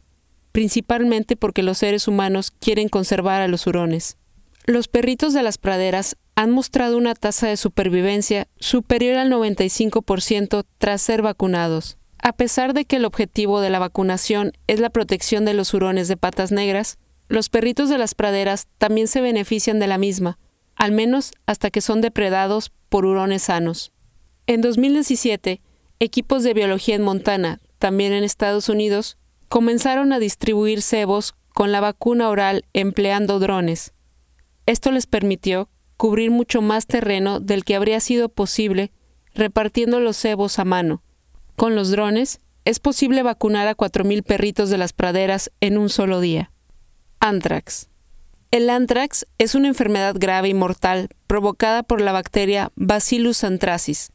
principalmente 0.52 1.36
porque 1.36 1.64
los 1.64 1.80
seres 1.80 2.08
humanos 2.08 2.52
quieren 2.52 2.90
conservar 2.90 3.42
a 3.42 3.48
los 3.48 3.66
hurones. 3.68 4.18
Los 4.66 4.88
perritos 4.88 5.34
de 5.34 5.44
las 5.44 5.58
praderas 5.58 6.18
han 6.36 6.52
mostrado 6.52 6.98
una 6.98 7.16
tasa 7.16 7.48
de 7.48 7.58
supervivencia 7.58 8.48
superior 8.60 9.18
al 9.18 9.32
95% 9.32 10.66
tras 10.78 11.02
ser 11.02 11.22
vacunados. 11.22 11.98
A 12.22 12.34
pesar 12.34 12.74
de 12.74 12.86
que 12.86 12.98
el 12.98 13.06
objetivo 13.06 13.62
de 13.62 13.70
la 13.70 13.80
vacunación 13.80 14.52
es 14.68 14.80
la 14.80 14.90
protección 14.90 15.46
de 15.46 15.54
los 15.54 15.74
hurones 15.74 16.08
de 16.08 16.18
patas 16.18 16.52
negras, 16.52 16.98
los 17.30 17.50
perritos 17.50 17.90
de 17.90 17.98
las 17.98 18.14
praderas 18.14 18.68
también 18.78 19.08
se 19.08 19.22
benefician 19.22 19.80
de 19.80 19.88
la 19.88 19.98
misma, 19.98 20.38
al 20.76 20.92
menos 20.92 21.32
hasta 21.46 21.72
que 21.72 21.82
son 21.82 22.02
depredados 22.02 22.72
por 22.90 23.06
hurones 23.06 23.44
sanos. 23.44 23.92
En 24.46 24.62
2017, 24.62 25.62
equipos 26.00 26.44
de 26.44 26.54
biología 26.54 26.96
en 26.96 27.02
Montana, 27.02 27.60
también 27.80 28.14
en 28.14 28.24
Estados 28.24 28.70
Unidos, 28.70 29.18
comenzaron 29.50 30.14
a 30.14 30.20
distribuir 30.20 30.82
cebos 30.82 31.36
con 31.54 31.72
la 31.72 31.82
vacuna 31.82 32.30
oral 32.30 32.66
empleando 32.74 33.40
drones. 33.40 33.94
Esto 34.66 34.92
les 34.92 35.08
permitió 35.08 35.70
cubrir 35.98 36.32
mucho 36.32 36.62
más 36.62 36.86
terreno 36.86 37.40
del 37.40 37.66
que 37.66 37.76
habría 37.76 38.00
sido 38.00 38.30
posible 38.30 38.92
repartiendo 39.34 40.00
los 40.00 40.18
cebos 40.18 40.60
a 40.60 40.66
mano. 40.66 41.02
Con 41.56 41.76
los 41.76 41.90
drones, 41.90 42.40
es 42.66 42.80
posible 42.80 43.24
vacunar 43.24 43.68
a 43.68 43.76
4.000 43.76 44.24
perritos 44.24 44.70
de 44.70 44.78
las 44.78 44.94
praderas 44.94 45.52
en 45.62 45.78
un 45.78 45.90
solo 45.90 46.20
día. 46.20 46.52
Antrax. 47.20 47.90
El 48.50 48.70
antrax 48.70 49.26
es 49.38 49.56
una 49.56 49.68
enfermedad 49.68 50.16
grave 50.18 50.48
y 50.48 50.54
mortal 50.54 51.10
provocada 51.28 51.84
por 51.84 52.00
la 52.00 52.14
bacteria 52.14 52.72
Bacillus 52.76 53.44
anthracis. 53.44 54.12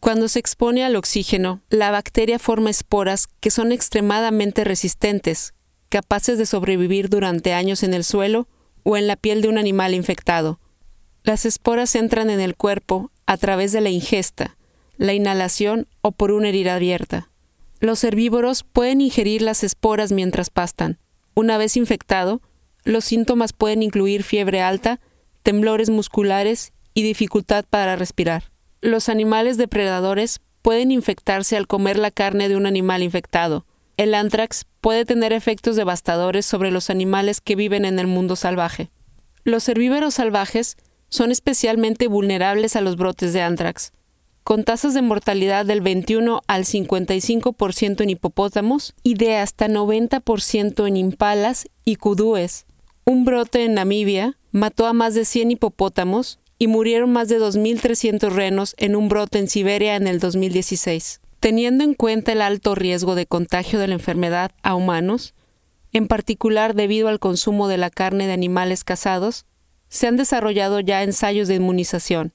Cuando 0.00 0.26
se 0.26 0.40
expone 0.40 0.84
al 0.84 0.96
oxígeno, 0.96 1.62
la 1.70 1.92
bacteria 1.92 2.40
forma 2.40 2.70
esporas 2.70 3.28
que 3.40 3.50
son 3.50 3.70
extremadamente 3.70 4.64
resistentes, 4.64 5.54
capaces 5.90 6.38
de 6.38 6.46
sobrevivir 6.46 7.08
durante 7.08 7.52
años 7.52 7.84
en 7.84 7.94
el 7.94 8.02
suelo 8.02 8.48
o 8.82 8.96
en 8.96 9.06
la 9.06 9.14
piel 9.14 9.42
de 9.42 9.48
un 9.48 9.58
animal 9.58 9.94
infectado. 9.94 10.58
Las 11.22 11.46
esporas 11.46 11.94
entran 11.94 12.30
en 12.30 12.40
el 12.40 12.56
cuerpo 12.56 13.12
a 13.26 13.36
través 13.36 13.70
de 13.70 13.80
la 13.80 13.90
ingesta, 13.90 14.56
la 14.96 15.14
inhalación 15.14 15.86
o 16.00 16.10
por 16.10 16.32
una 16.32 16.48
herida 16.48 16.74
abierta. 16.74 17.30
Los 17.78 18.02
herbívoros 18.02 18.64
pueden 18.64 19.00
ingerir 19.00 19.40
las 19.42 19.62
esporas 19.62 20.10
mientras 20.10 20.50
pastan. 20.50 20.98
Una 21.34 21.58
vez 21.58 21.76
infectado, 21.76 22.42
los 22.88 23.04
síntomas 23.04 23.52
pueden 23.52 23.82
incluir 23.82 24.22
fiebre 24.22 24.62
alta, 24.62 24.98
temblores 25.42 25.90
musculares 25.90 26.72
y 26.94 27.02
dificultad 27.02 27.66
para 27.68 27.96
respirar. 27.96 28.44
Los 28.80 29.10
animales 29.10 29.58
depredadores 29.58 30.40
pueden 30.62 30.90
infectarse 30.90 31.58
al 31.58 31.66
comer 31.66 31.98
la 31.98 32.10
carne 32.10 32.48
de 32.48 32.56
un 32.56 32.64
animal 32.64 33.02
infectado. 33.02 33.66
El 33.98 34.14
anthrax 34.14 34.64
puede 34.80 35.04
tener 35.04 35.34
efectos 35.34 35.76
devastadores 35.76 36.46
sobre 36.46 36.70
los 36.70 36.88
animales 36.88 37.42
que 37.42 37.56
viven 37.56 37.84
en 37.84 37.98
el 37.98 38.06
mundo 38.06 38.36
salvaje. 38.36 38.90
Los 39.44 39.68
herbívoros 39.68 40.14
salvajes 40.14 40.78
son 41.10 41.30
especialmente 41.30 42.08
vulnerables 42.08 42.74
a 42.74 42.80
los 42.80 42.96
brotes 42.96 43.34
de 43.34 43.42
anthrax 43.42 43.92
con 44.44 44.64
tasas 44.64 44.94
de 44.94 45.02
mortalidad 45.02 45.66
del 45.66 45.82
21 45.82 46.40
al 46.46 46.64
55% 46.64 48.00
en 48.00 48.08
hipopótamos 48.08 48.94
y 49.02 49.12
de 49.12 49.36
hasta 49.36 49.68
90% 49.68 50.88
en 50.88 50.96
impalas 50.96 51.68
y 51.84 51.96
kudúes. 51.96 52.64
Un 53.08 53.24
brote 53.24 53.64
en 53.64 53.72
Namibia 53.72 54.36
mató 54.52 54.86
a 54.86 54.92
más 54.92 55.14
de 55.14 55.24
100 55.24 55.52
hipopótamos 55.52 56.40
y 56.58 56.66
murieron 56.66 57.10
más 57.10 57.30
de 57.30 57.40
2.300 57.40 58.28
renos 58.28 58.74
en 58.76 58.94
un 58.94 59.08
brote 59.08 59.38
en 59.38 59.48
Siberia 59.48 59.96
en 59.96 60.06
el 60.06 60.20
2016. 60.20 61.22
Teniendo 61.40 61.84
en 61.84 61.94
cuenta 61.94 62.32
el 62.32 62.42
alto 62.42 62.74
riesgo 62.74 63.14
de 63.14 63.24
contagio 63.24 63.78
de 63.78 63.88
la 63.88 63.94
enfermedad 63.94 64.50
a 64.62 64.74
humanos, 64.74 65.32
en 65.94 66.06
particular 66.06 66.74
debido 66.74 67.08
al 67.08 67.18
consumo 67.18 67.66
de 67.66 67.78
la 67.78 67.88
carne 67.88 68.26
de 68.26 68.34
animales 68.34 68.84
cazados, 68.84 69.46
se 69.88 70.06
han 70.06 70.18
desarrollado 70.18 70.78
ya 70.80 71.02
ensayos 71.02 71.48
de 71.48 71.54
inmunización. 71.54 72.34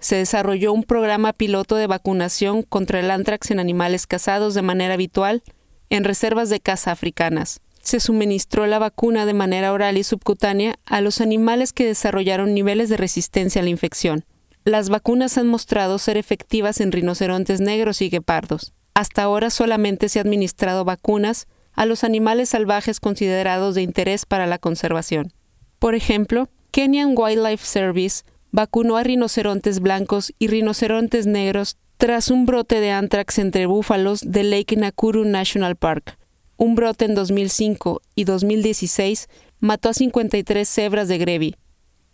Se 0.00 0.16
desarrolló 0.16 0.72
un 0.72 0.82
programa 0.82 1.32
piloto 1.32 1.76
de 1.76 1.86
vacunación 1.86 2.64
contra 2.64 2.98
el 2.98 3.12
antrax 3.12 3.52
en 3.52 3.60
animales 3.60 4.08
cazados 4.08 4.54
de 4.54 4.62
manera 4.62 4.94
habitual 4.94 5.44
en 5.88 6.02
reservas 6.02 6.48
de 6.50 6.58
caza 6.58 6.90
africanas. 6.90 7.60
Se 7.84 8.00
suministró 8.00 8.66
la 8.66 8.78
vacuna 8.78 9.26
de 9.26 9.34
manera 9.34 9.70
oral 9.70 9.98
y 9.98 10.04
subcutánea 10.04 10.76
a 10.86 11.02
los 11.02 11.20
animales 11.20 11.74
que 11.74 11.84
desarrollaron 11.84 12.54
niveles 12.54 12.88
de 12.88 12.96
resistencia 12.96 13.60
a 13.60 13.64
la 13.64 13.68
infección. 13.68 14.24
Las 14.64 14.88
vacunas 14.88 15.36
han 15.36 15.48
mostrado 15.48 15.98
ser 15.98 16.16
efectivas 16.16 16.80
en 16.80 16.92
rinocerontes 16.92 17.60
negros 17.60 18.00
y 18.00 18.08
guepardos. 18.08 18.72
Hasta 18.94 19.24
ahora 19.24 19.50
solamente 19.50 20.08
se 20.08 20.18
ha 20.18 20.22
administrado 20.22 20.86
vacunas 20.86 21.46
a 21.74 21.84
los 21.84 22.04
animales 22.04 22.48
salvajes 22.48 23.00
considerados 23.00 23.74
de 23.74 23.82
interés 23.82 24.24
para 24.24 24.46
la 24.46 24.56
conservación. 24.56 25.34
Por 25.78 25.94
ejemplo, 25.94 26.48
Kenyan 26.70 27.12
Wildlife 27.14 27.66
Service 27.66 28.22
vacunó 28.50 28.96
a 28.96 29.02
rinocerontes 29.02 29.80
blancos 29.80 30.32
y 30.38 30.46
rinocerontes 30.46 31.26
negros 31.26 31.76
tras 31.98 32.30
un 32.30 32.46
brote 32.46 32.80
de 32.80 32.92
anthrax 32.92 33.38
entre 33.38 33.66
búfalos 33.66 34.20
de 34.24 34.42
Lake 34.42 34.74
Nakuru 34.76 35.26
National 35.26 35.76
Park. 35.76 36.16
Un 36.56 36.74
brote 36.74 37.04
en 37.04 37.14
2005 37.14 38.02
y 38.14 38.24
2016 38.24 39.28
mató 39.60 39.88
a 39.88 39.94
53 39.94 40.68
cebras 40.68 41.08
de 41.08 41.18
Grevi, 41.18 41.56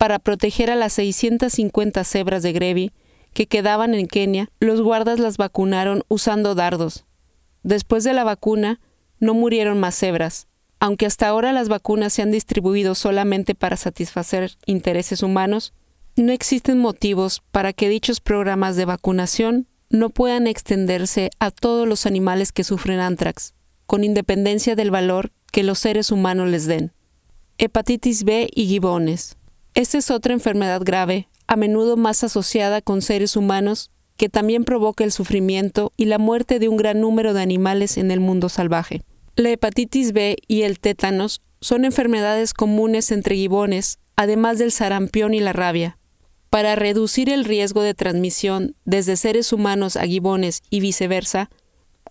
para 0.01 0.19
proteger 0.19 0.71
a 0.71 0.77
las 0.77 0.95
650 0.95 2.05
cebras 2.05 2.43
de 2.43 2.55
Grevi 2.55 2.91
que 3.35 3.47
quedaban 3.47 3.93
en 3.93 4.07
Kenia, 4.07 4.49
los 4.59 4.81
guardas 4.81 5.19
las 5.19 5.37
vacunaron 5.37 6.05
usando 6.09 6.55
dardos. 6.55 7.05
Después 7.63 8.03
de 8.03 8.15
la 8.15 8.25
vacuna, 8.25 8.81
no 9.19 9.35
murieron 9.35 9.79
más 9.79 9.95
cebras. 9.95 10.49
Aunque 10.79 11.05
hasta 11.05 11.29
ahora 11.29 11.53
las 11.53 11.69
vacunas 11.69 12.15
se 12.15 12.23
han 12.23 12.31
distribuido 12.31 12.95
solamente 12.95 13.55
para 13.55 13.77
satisfacer 13.77 14.53
intereses 14.65 15.23
humanos, 15.23 15.75
no 16.17 16.33
existen 16.33 16.79
motivos 16.79 17.43
para 17.51 17.75
que 17.75 17.91
dichos 17.91 18.21
programas 18.21 18.77
de 18.77 18.87
vacunación 18.87 19.69
no 19.91 20.09
puedan 20.09 20.47
extenderse 20.47 21.29
a 21.41 21.51
todos 21.51 21.87
los 21.87 22.07
animales 22.07 22.53
que 22.53 22.65
sufren 22.65 23.01
anthrax, 23.01 23.53
con 23.91 24.05
independencia 24.05 24.77
del 24.77 24.93
valor 24.93 25.33
que 25.51 25.65
los 25.65 25.81
seres 25.81 26.13
humanos 26.13 26.49
les 26.49 26.69
den. 26.69 26.93
Hepatitis 27.59 28.23
B 28.23 28.49
y 28.55 28.69
gibones. 28.69 29.37
Esta 29.75 29.99
es 29.99 30.13
otra 30.13 30.33
enfermedad 30.33 30.83
grave, 30.85 31.29
a 31.49 31.57
menudo 31.57 31.97
más 31.97 32.23
asociada 32.23 32.83
con 32.83 33.03
seres 33.03 33.35
humanos, 33.35 33.91
que 34.17 34.29
también 34.29 34.63
provoca 34.63 35.03
el 35.03 35.11
sufrimiento 35.11 35.93
y 35.97 36.05
la 36.05 36.19
muerte 36.19 36.61
de 36.61 36.69
un 36.69 36.77
gran 36.77 37.01
número 37.01 37.35
de 37.35 37.43
animales 37.43 37.97
en 37.97 38.13
el 38.13 38.21
mundo 38.21 38.49
salvaje. 38.49 39.03
La 39.35 39.51
hepatitis 39.51 40.13
B 40.13 40.37
y 40.47 40.63
el 40.63 40.79
tétanos 40.79 41.41
son 41.61 41.85
enfermedades 41.85 42.55
comunes 42.55 43.11
entre 43.11 43.35
gibones, 43.35 43.99
además 44.15 44.61
del 44.61 44.71
sarampión 44.71 45.35
y 45.35 45.41
la 45.41 45.53
rabia. 45.53 45.99
Para 46.49 46.77
reducir 46.77 47.29
el 47.29 47.45
riesgo 47.45 47.83
de 47.83 47.95
transmisión 47.95 48.77
desde 48.85 49.17
seres 49.17 49.53
humanos 49.53 49.97
a 49.97 50.07
gibones 50.07 50.63
y 50.71 50.79
viceversa, 50.79 51.51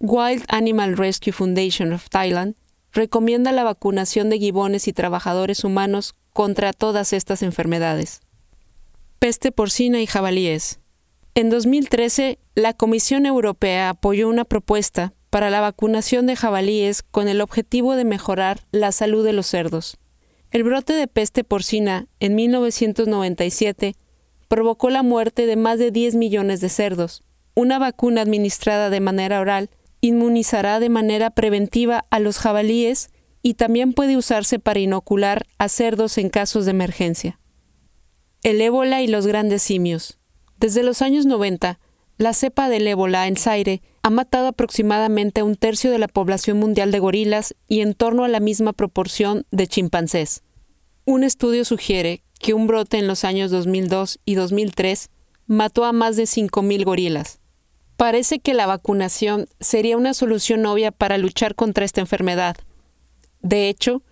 Wild 0.01 0.45
Animal 0.47 0.95
Rescue 0.95 1.33
Foundation 1.33 1.91
of 1.91 2.07
Thailand 2.09 2.55
recomienda 2.93 3.51
la 3.51 3.65
vacunación 3.65 4.29
de 4.29 4.39
gibones 4.39 4.87
y 4.87 4.93
trabajadores 4.93 5.65
humanos 5.65 6.15
contra 6.31 6.71
todas 6.71 7.11
estas 7.11 7.43
enfermedades. 7.43 8.21
Peste 9.19 9.51
porcina 9.51 9.99
y 9.99 10.07
jabalíes. 10.07 10.79
En 11.35 11.49
2013, 11.49 12.39
la 12.55 12.73
Comisión 12.73 13.25
Europea 13.25 13.89
apoyó 13.89 14.29
una 14.29 14.45
propuesta 14.45 15.13
para 15.29 15.49
la 15.49 15.59
vacunación 15.59 16.27
de 16.27 16.37
jabalíes 16.37 17.03
con 17.03 17.27
el 17.27 17.41
objetivo 17.41 17.95
de 17.97 18.05
mejorar 18.05 18.61
la 18.71 18.93
salud 18.93 19.25
de 19.25 19.33
los 19.33 19.47
cerdos. 19.47 19.97
El 20.51 20.63
brote 20.63 20.93
de 20.93 21.07
peste 21.07 21.43
porcina 21.43 22.07
en 22.21 22.35
1997 22.35 23.95
provocó 24.47 24.89
la 24.89 25.03
muerte 25.03 25.45
de 25.45 25.57
más 25.57 25.77
de 25.77 25.91
10 25.91 26.15
millones 26.15 26.61
de 26.61 26.69
cerdos. 26.69 27.23
Una 27.53 27.79
vacuna 27.79 28.21
administrada 28.21 28.89
de 28.89 29.01
manera 29.01 29.41
oral 29.41 29.69
inmunizará 30.01 30.79
de 30.79 30.89
manera 30.89 31.29
preventiva 31.29 32.05
a 32.09 32.19
los 32.19 32.37
jabalíes 32.37 33.09
y 33.41 33.53
también 33.53 33.93
puede 33.93 34.17
usarse 34.17 34.59
para 34.59 34.79
inocular 34.79 35.45
a 35.57 35.69
cerdos 35.69 36.17
en 36.17 36.29
casos 36.29 36.65
de 36.65 36.71
emergencia. 36.71 37.39
El 38.43 38.61
ébola 38.61 39.01
y 39.01 39.07
los 39.07 39.27
grandes 39.27 39.61
simios. 39.61 40.17
Desde 40.57 40.83
los 40.83 41.01
años 41.01 41.25
90, 41.25 41.79
la 42.17 42.33
cepa 42.33 42.69
del 42.69 42.87
ébola 42.87 43.27
en 43.27 43.37
Zaire 43.37 43.81
ha 44.01 44.09
matado 44.09 44.47
aproximadamente 44.47 45.43
un 45.43 45.55
tercio 45.55 45.91
de 45.91 45.99
la 45.99 46.07
población 46.07 46.57
mundial 46.57 46.91
de 46.91 46.99
gorilas 46.99 47.55
y 47.67 47.81
en 47.81 47.93
torno 47.93 48.23
a 48.23 48.27
la 48.27 48.39
misma 48.39 48.73
proporción 48.73 49.45
de 49.51 49.67
chimpancés. 49.67 50.43
Un 51.05 51.23
estudio 51.23 51.65
sugiere 51.65 52.23
que 52.39 52.53
un 52.53 52.67
brote 52.67 52.97
en 52.97 53.07
los 53.07 53.23
años 53.23 53.51
2002 53.51 54.19
y 54.25 54.35
2003 54.35 55.09
mató 55.47 55.85
a 55.85 55.91
más 55.91 56.15
de 56.15 56.23
5.000 56.23 56.83
gorilas. 56.85 57.39
Parece 57.99 58.39
que 58.39 58.53
la 58.53 58.65
vacunación 58.65 59.47
sería 59.59 59.97
una 59.97 60.13
solución 60.13 60.65
obvia 60.65 60.91
para 60.91 61.17
luchar 61.17 61.53
contra 61.53 61.83
esta 61.83 61.99
enfermedad, 61.99 62.55
de 63.41 63.69
hecho, 63.69 64.03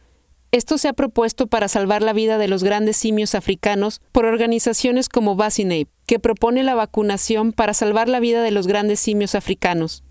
esto 0.51 0.77
se 0.77 0.87
ha 0.87 0.93
propuesto 0.93 1.47
para 1.47 1.67
salvar 1.67 2.01
la 2.01 2.13
vida 2.13 2.37
de 2.37 2.47
los 2.47 2.63
grandes 2.63 2.97
simios 2.97 3.35
africanos 3.35 4.01
por 4.11 4.25
organizaciones 4.25 5.09
como 5.09 5.35
Vaccinate, 5.35 5.87
que 6.05 6.19
propone 6.19 6.63
la 6.63 6.75
vacunación 6.75 7.51
para 7.51 7.73
salvar 7.73 8.07
la 8.07 8.19
vida 8.19 8.41
de 8.41 8.51
los 8.51 8.67
grandes 8.67 8.99
simios 8.99 9.35
africanos. 9.35 10.03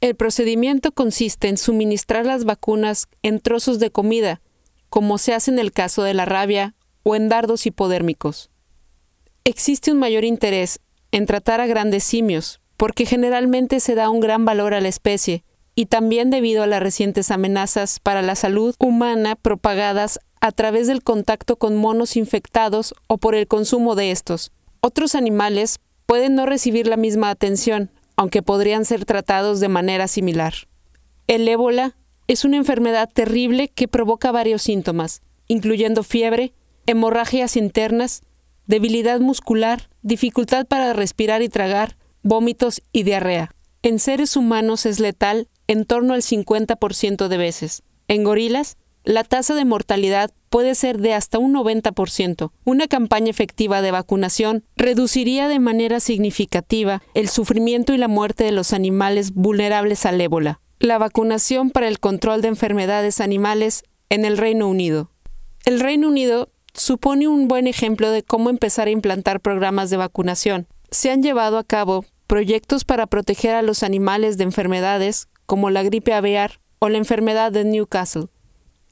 El 0.00 0.14
procedimiento 0.14 0.92
consiste 0.92 1.48
en 1.48 1.56
suministrar 1.56 2.24
las 2.24 2.44
vacunas 2.44 3.08
en 3.22 3.40
trozos 3.40 3.78
de 3.80 3.90
comida, 3.90 4.40
como 4.88 5.18
se 5.18 5.34
hace 5.34 5.50
en 5.50 5.58
el 5.58 5.72
caso 5.72 6.02
de 6.02 6.14
la 6.14 6.24
rabia 6.24 6.74
o 7.02 7.16
en 7.16 7.28
dardos 7.28 7.66
hipodérmicos. 7.66 8.50
Existe 9.44 9.92
un 9.92 9.98
mayor 9.98 10.24
interés 10.24 10.80
en 11.10 11.26
tratar 11.26 11.60
a 11.60 11.66
grandes 11.66 12.04
simios, 12.04 12.60
porque 12.80 13.04
generalmente 13.04 13.78
se 13.78 13.94
da 13.94 14.08
un 14.08 14.20
gran 14.20 14.46
valor 14.46 14.72
a 14.72 14.80
la 14.80 14.88
especie, 14.88 15.44
y 15.74 15.84
también 15.84 16.30
debido 16.30 16.62
a 16.62 16.66
las 16.66 16.82
recientes 16.82 17.30
amenazas 17.30 18.00
para 18.00 18.22
la 18.22 18.34
salud 18.34 18.74
humana 18.78 19.36
propagadas 19.36 20.18
a 20.40 20.50
través 20.50 20.86
del 20.86 21.02
contacto 21.02 21.56
con 21.56 21.76
monos 21.76 22.16
infectados 22.16 22.94
o 23.06 23.18
por 23.18 23.34
el 23.34 23.46
consumo 23.46 23.96
de 23.96 24.12
estos. 24.12 24.50
Otros 24.80 25.14
animales 25.14 25.78
pueden 26.06 26.34
no 26.34 26.46
recibir 26.46 26.86
la 26.86 26.96
misma 26.96 27.28
atención, 27.28 27.90
aunque 28.16 28.40
podrían 28.42 28.86
ser 28.86 29.04
tratados 29.04 29.60
de 29.60 29.68
manera 29.68 30.08
similar. 30.08 30.54
El 31.26 31.46
ébola 31.48 31.96
es 32.28 32.46
una 32.46 32.56
enfermedad 32.56 33.10
terrible 33.12 33.68
que 33.68 33.88
provoca 33.88 34.32
varios 34.32 34.62
síntomas, 34.62 35.20
incluyendo 35.48 36.02
fiebre, 36.02 36.54
hemorragias 36.86 37.58
internas, 37.58 38.22
debilidad 38.66 39.20
muscular, 39.20 39.90
dificultad 40.00 40.64
para 40.64 40.94
respirar 40.94 41.42
y 41.42 41.50
tragar, 41.50 41.98
vómitos 42.22 42.82
y 42.92 43.02
diarrea. 43.02 43.50
En 43.82 43.98
seres 43.98 44.36
humanos 44.36 44.86
es 44.86 45.00
letal 45.00 45.48
en 45.66 45.84
torno 45.84 46.14
al 46.14 46.22
50% 46.22 47.28
de 47.28 47.36
veces. 47.36 47.82
En 48.08 48.24
gorilas, 48.24 48.76
la 49.04 49.24
tasa 49.24 49.54
de 49.54 49.64
mortalidad 49.64 50.30
puede 50.50 50.74
ser 50.74 50.98
de 50.98 51.14
hasta 51.14 51.38
un 51.38 51.54
90%. 51.54 52.50
Una 52.64 52.88
campaña 52.88 53.30
efectiva 53.30 53.80
de 53.80 53.90
vacunación 53.90 54.64
reduciría 54.76 55.48
de 55.48 55.58
manera 55.58 56.00
significativa 56.00 57.02
el 57.14 57.28
sufrimiento 57.28 57.94
y 57.94 57.98
la 57.98 58.08
muerte 58.08 58.44
de 58.44 58.52
los 58.52 58.72
animales 58.72 59.32
vulnerables 59.32 60.04
al 60.04 60.20
ébola. 60.20 60.60
La 60.78 60.98
vacunación 60.98 61.70
para 61.70 61.88
el 61.88 62.00
control 62.00 62.42
de 62.42 62.48
enfermedades 62.48 63.20
animales 63.20 63.84
en 64.10 64.24
el 64.24 64.36
Reino 64.36 64.68
Unido. 64.68 65.10
El 65.64 65.80
Reino 65.80 66.08
Unido 66.08 66.50
supone 66.74 67.28
un 67.28 67.48
buen 67.48 67.66
ejemplo 67.66 68.10
de 68.10 68.22
cómo 68.22 68.50
empezar 68.50 68.88
a 68.88 68.92
implantar 68.92 69.40
programas 69.40 69.88
de 69.90 69.96
vacunación. 69.98 70.66
Se 70.90 71.10
han 71.10 71.22
llevado 71.22 71.58
a 71.58 71.64
cabo 71.64 72.04
proyectos 72.30 72.84
para 72.84 73.08
proteger 73.08 73.56
a 73.56 73.62
los 73.62 73.82
animales 73.82 74.38
de 74.38 74.44
enfermedades 74.44 75.26
como 75.46 75.68
la 75.68 75.82
gripe 75.82 76.12
aviar 76.12 76.60
o 76.78 76.88
la 76.88 76.96
enfermedad 76.96 77.50
de 77.50 77.64
Newcastle. 77.64 78.28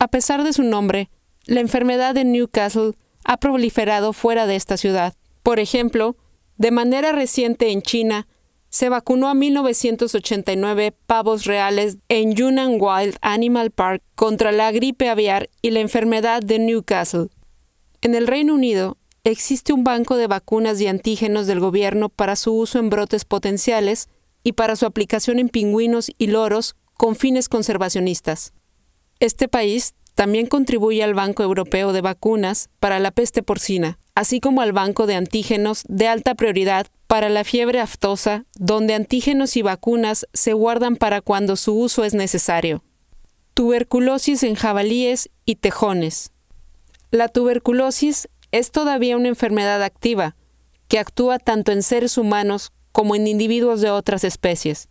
A 0.00 0.08
pesar 0.08 0.42
de 0.42 0.52
su 0.52 0.64
nombre, 0.64 1.08
la 1.46 1.60
enfermedad 1.60 2.16
de 2.16 2.24
Newcastle 2.24 2.94
ha 3.22 3.36
proliferado 3.36 4.12
fuera 4.12 4.48
de 4.48 4.56
esta 4.56 4.76
ciudad. 4.76 5.14
Por 5.44 5.60
ejemplo, 5.60 6.16
de 6.56 6.72
manera 6.72 7.12
reciente 7.12 7.70
en 7.70 7.80
China, 7.80 8.26
se 8.70 8.88
vacunó 8.88 9.28
a 9.28 9.34
1989 9.34 10.96
pavos 11.06 11.44
reales 11.44 11.98
en 12.08 12.34
Yunnan 12.34 12.78
Wild 12.80 13.18
Animal 13.20 13.70
Park 13.70 14.02
contra 14.16 14.50
la 14.50 14.72
gripe 14.72 15.08
aviar 15.08 15.48
y 15.62 15.70
la 15.70 15.78
enfermedad 15.78 16.42
de 16.42 16.58
Newcastle. 16.58 17.28
En 18.00 18.16
el 18.16 18.26
Reino 18.26 18.54
Unido, 18.54 18.96
existe 19.30 19.72
un 19.72 19.84
banco 19.84 20.16
de 20.16 20.26
vacunas 20.26 20.80
y 20.80 20.86
antígenos 20.86 21.46
del 21.46 21.60
gobierno 21.60 22.08
para 22.08 22.36
su 22.36 22.52
uso 22.52 22.78
en 22.78 22.90
brotes 22.90 23.24
potenciales 23.24 24.08
y 24.42 24.52
para 24.52 24.76
su 24.76 24.86
aplicación 24.86 25.38
en 25.38 25.48
pingüinos 25.48 26.10
y 26.18 26.28
loros 26.28 26.76
con 26.94 27.16
fines 27.16 27.48
conservacionistas. 27.48 28.52
Este 29.20 29.48
país 29.48 29.94
también 30.14 30.46
contribuye 30.46 31.02
al 31.04 31.14
Banco 31.14 31.42
Europeo 31.42 31.92
de 31.92 32.00
Vacunas 32.00 32.70
para 32.80 32.98
la 32.98 33.10
peste 33.10 33.42
porcina, 33.42 33.98
así 34.14 34.40
como 34.40 34.62
al 34.62 34.72
Banco 34.72 35.06
de 35.06 35.14
Antígenos 35.14 35.84
de 35.88 36.08
alta 36.08 36.34
prioridad 36.34 36.88
para 37.06 37.28
la 37.28 37.44
fiebre 37.44 37.80
aftosa, 37.80 38.44
donde 38.56 38.94
antígenos 38.94 39.56
y 39.56 39.62
vacunas 39.62 40.26
se 40.32 40.52
guardan 40.52 40.96
para 40.96 41.20
cuando 41.20 41.56
su 41.56 41.78
uso 41.78 42.04
es 42.04 42.14
necesario. 42.14 42.82
Tuberculosis 43.54 44.42
en 44.42 44.56
jabalíes 44.56 45.30
y 45.44 45.56
tejones. 45.56 46.32
La 47.10 47.28
tuberculosis 47.28 48.28
es 48.52 48.70
todavía 48.70 49.16
una 49.16 49.28
enfermedad 49.28 49.82
activa, 49.82 50.36
que 50.88 50.98
actúa 50.98 51.38
tanto 51.38 51.72
en 51.72 51.82
seres 51.82 52.18
humanos 52.18 52.72
como 52.92 53.14
en 53.14 53.26
individuos 53.26 53.80
de 53.80 53.90
otras 53.90 54.24
especies. 54.24 54.88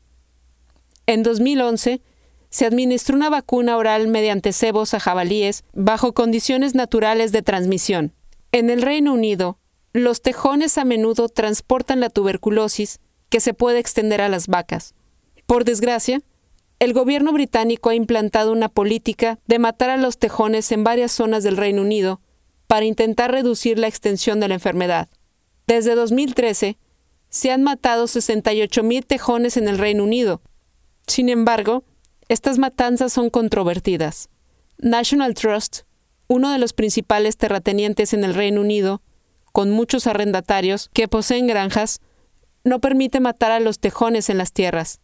En 1.08 1.24
2011, 1.24 2.02
se 2.50 2.66
administró 2.66 3.16
una 3.16 3.30
vacuna 3.30 3.78
oral 3.78 4.08
mediante 4.08 4.54
cebos 4.54 4.94
a 4.94 5.00
jabalíes 5.00 5.64
bajo 5.74 6.14
condiciones 6.14 6.76
naturales 6.76 7.32
de 7.32 7.42
transmisión. 7.42 8.14
En 8.52 8.70
el 8.70 8.82
Reino 8.82 9.14
Unido, 9.14 9.58
los 9.94 10.22
tejones 10.22 10.78
a 10.78 10.86
menudo 10.86 11.28
transportan 11.28 12.00
la 12.00 12.10
tuberculosis 12.10 13.00
que 13.30 13.40
se 13.40 13.54
puede 13.54 13.80
extender 13.80 14.22
a 14.22 14.30
las 14.30 14.48
vacas. 14.48 14.94
Por 15.46 15.66
desgracia, 15.66 16.22
el 16.80 16.94
gobierno 16.94 17.34
británico 17.34 17.90
ha 17.90 17.96
implantado 17.96 18.52
una 18.52 18.70
política 18.70 19.40
de 19.48 19.60
matar 19.60 19.90
a 19.90 19.98
los 19.98 20.18
tejones 20.18 20.72
en 20.72 20.84
varias 20.84 21.12
zonas 21.12 21.44
del 21.44 21.58
Reino 21.58 21.82
Unido 21.82 22.22
para 22.68 22.86
intentar 22.86 23.32
reducir 23.32 23.80
la 23.80 23.88
extensión 23.88 24.40
de 24.40 24.50
la 24.50 24.56
enfermedad. 24.56 25.10
Desde 25.66 25.96
2013, 25.96 26.78
se 27.30 27.52
han 27.52 27.64
matado 27.64 28.06
68.000 28.06 29.06
tejones 29.06 29.58
en 29.58 29.68
el 29.68 29.78
Reino 29.78 30.04
Unido. 30.04 30.42
Sin 31.08 31.30
embargo, 31.30 31.84
estas 32.30 32.58
matanzas 32.58 33.14
son 33.14 33.30
controvertidas. 33.30 34.30
National 34.78 35.34
Trust, 35.34 35.82
uno 36.28 36.52
de 36.52 36.60
los 36.60 36.74
principales 36.74 37.38
terratenientes 37.38 38.14
en 38.14 38.24
el 38.24 38.34
Reino 38.34 38.62
Unido, 38.62 39.02
con 39.54 39.72
muchos 39.72 40.08
arrendatarios 40.08 40.90
que 40.94 41.08
poseen 41.08 41.48
granjas, 41.48 42.00
no 42.64 42.80
permite 42.80 43.20
matar 43.20 43.52
a 43.52 43.60
los 43.60 43.80
tejones 43.80 44.30
en 44.30 44.38
las 44.38 44.52
tierras. 44.52 45.00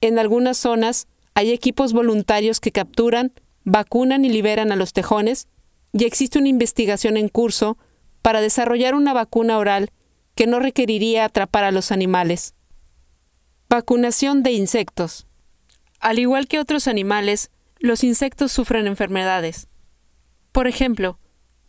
En 0.00 0.18
algunas 0.18 0.56
zonas 0.56 1.08
hay 1.34 1.50
equipos 1.50 1.92
voluntarios 1.92 2.60
que 2.60 2.72
capturan, 2.72 3.32
vacunan 3.64 4.24
y 4.24 4.30
liberan 4.30 4.72
a 4.72 4.76
los 4.76 4.92
tejones, 4.92 5.48
y 5.92 6.04
existe 6.04 6.38
una 6.38 6.48
investigación 6.48 7.16
en 7.16 7.28
curso 7.28 7.78
para 8.22 8.40
desarrollar 8.40 8.94
una 8.94 9.12
vacuna 9.12 9.58
oral 9.58 9.90
que 10.34 10.46
no 10.46 10.60
requeriría 10.60 11.24
atrapar 11.24 11.64
a 11.64 11.72
los 11.72 11.92
animales. 11.92 12.54
Vacunación 13.68 14.42
de 14.42 14.52
insectos. 14.52 15.26
Al 16.00 16.18
igual 16.18 16.48
que 16.48 16.58
otros 16.58 16.88
animales, 16.88 17.50
los 17.78 18.04
insectos 18.04 18.52
sufren 18.52 18.86
enfermedades. 18.86 19.68
Por 20.52 20.66
ejemplo, 20.66 21.18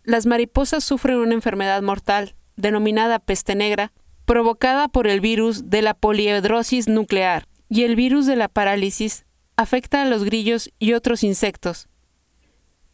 las 0.03 0.25
mariposas 0.25 0.83
sufren 0.83 1.17
una 1.17 1.33
enfermedad 1.33 1.81
mortal, 1.81 2.35
denominada 2.55 3.19
peste 3.19 3.55
negra, 3.55 3.91
provocada 4.25 4.87
por 4.87 5.07
el 5.07 5.21
virus 5.21 5.69
de 5.69 5.81
la 5.81 5.93
poliedrosis 5.93 6.87
nuclear, 6.87 7.47
y 7.69 7.83
el 7.83 7.95
virus 7.95 8.25
de 8.25 8.35
la 8.35 8.47
parálisis 8.47 9.25
afecta 9.55 10.01
a 10.01 10.05
los 10.05 10.23
grillos 10.23 10.71
y 10.79 10.93
otros 10.93 11.23
insectos. 11.23 11.87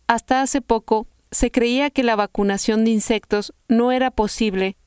Hasta 0.08 0.42
hace 0.42 0.62
poco 0.62 1.08
se 1.32 1.52
creía 1.52 1.90
que 1.90 2.04
la 2.04 2.16
vacunación 2.16 2.86
de 2.86 2.92
insectos 2.92 3.54
no 3.68 3.92
era 3.92 4.12
posible, 4.12 4.78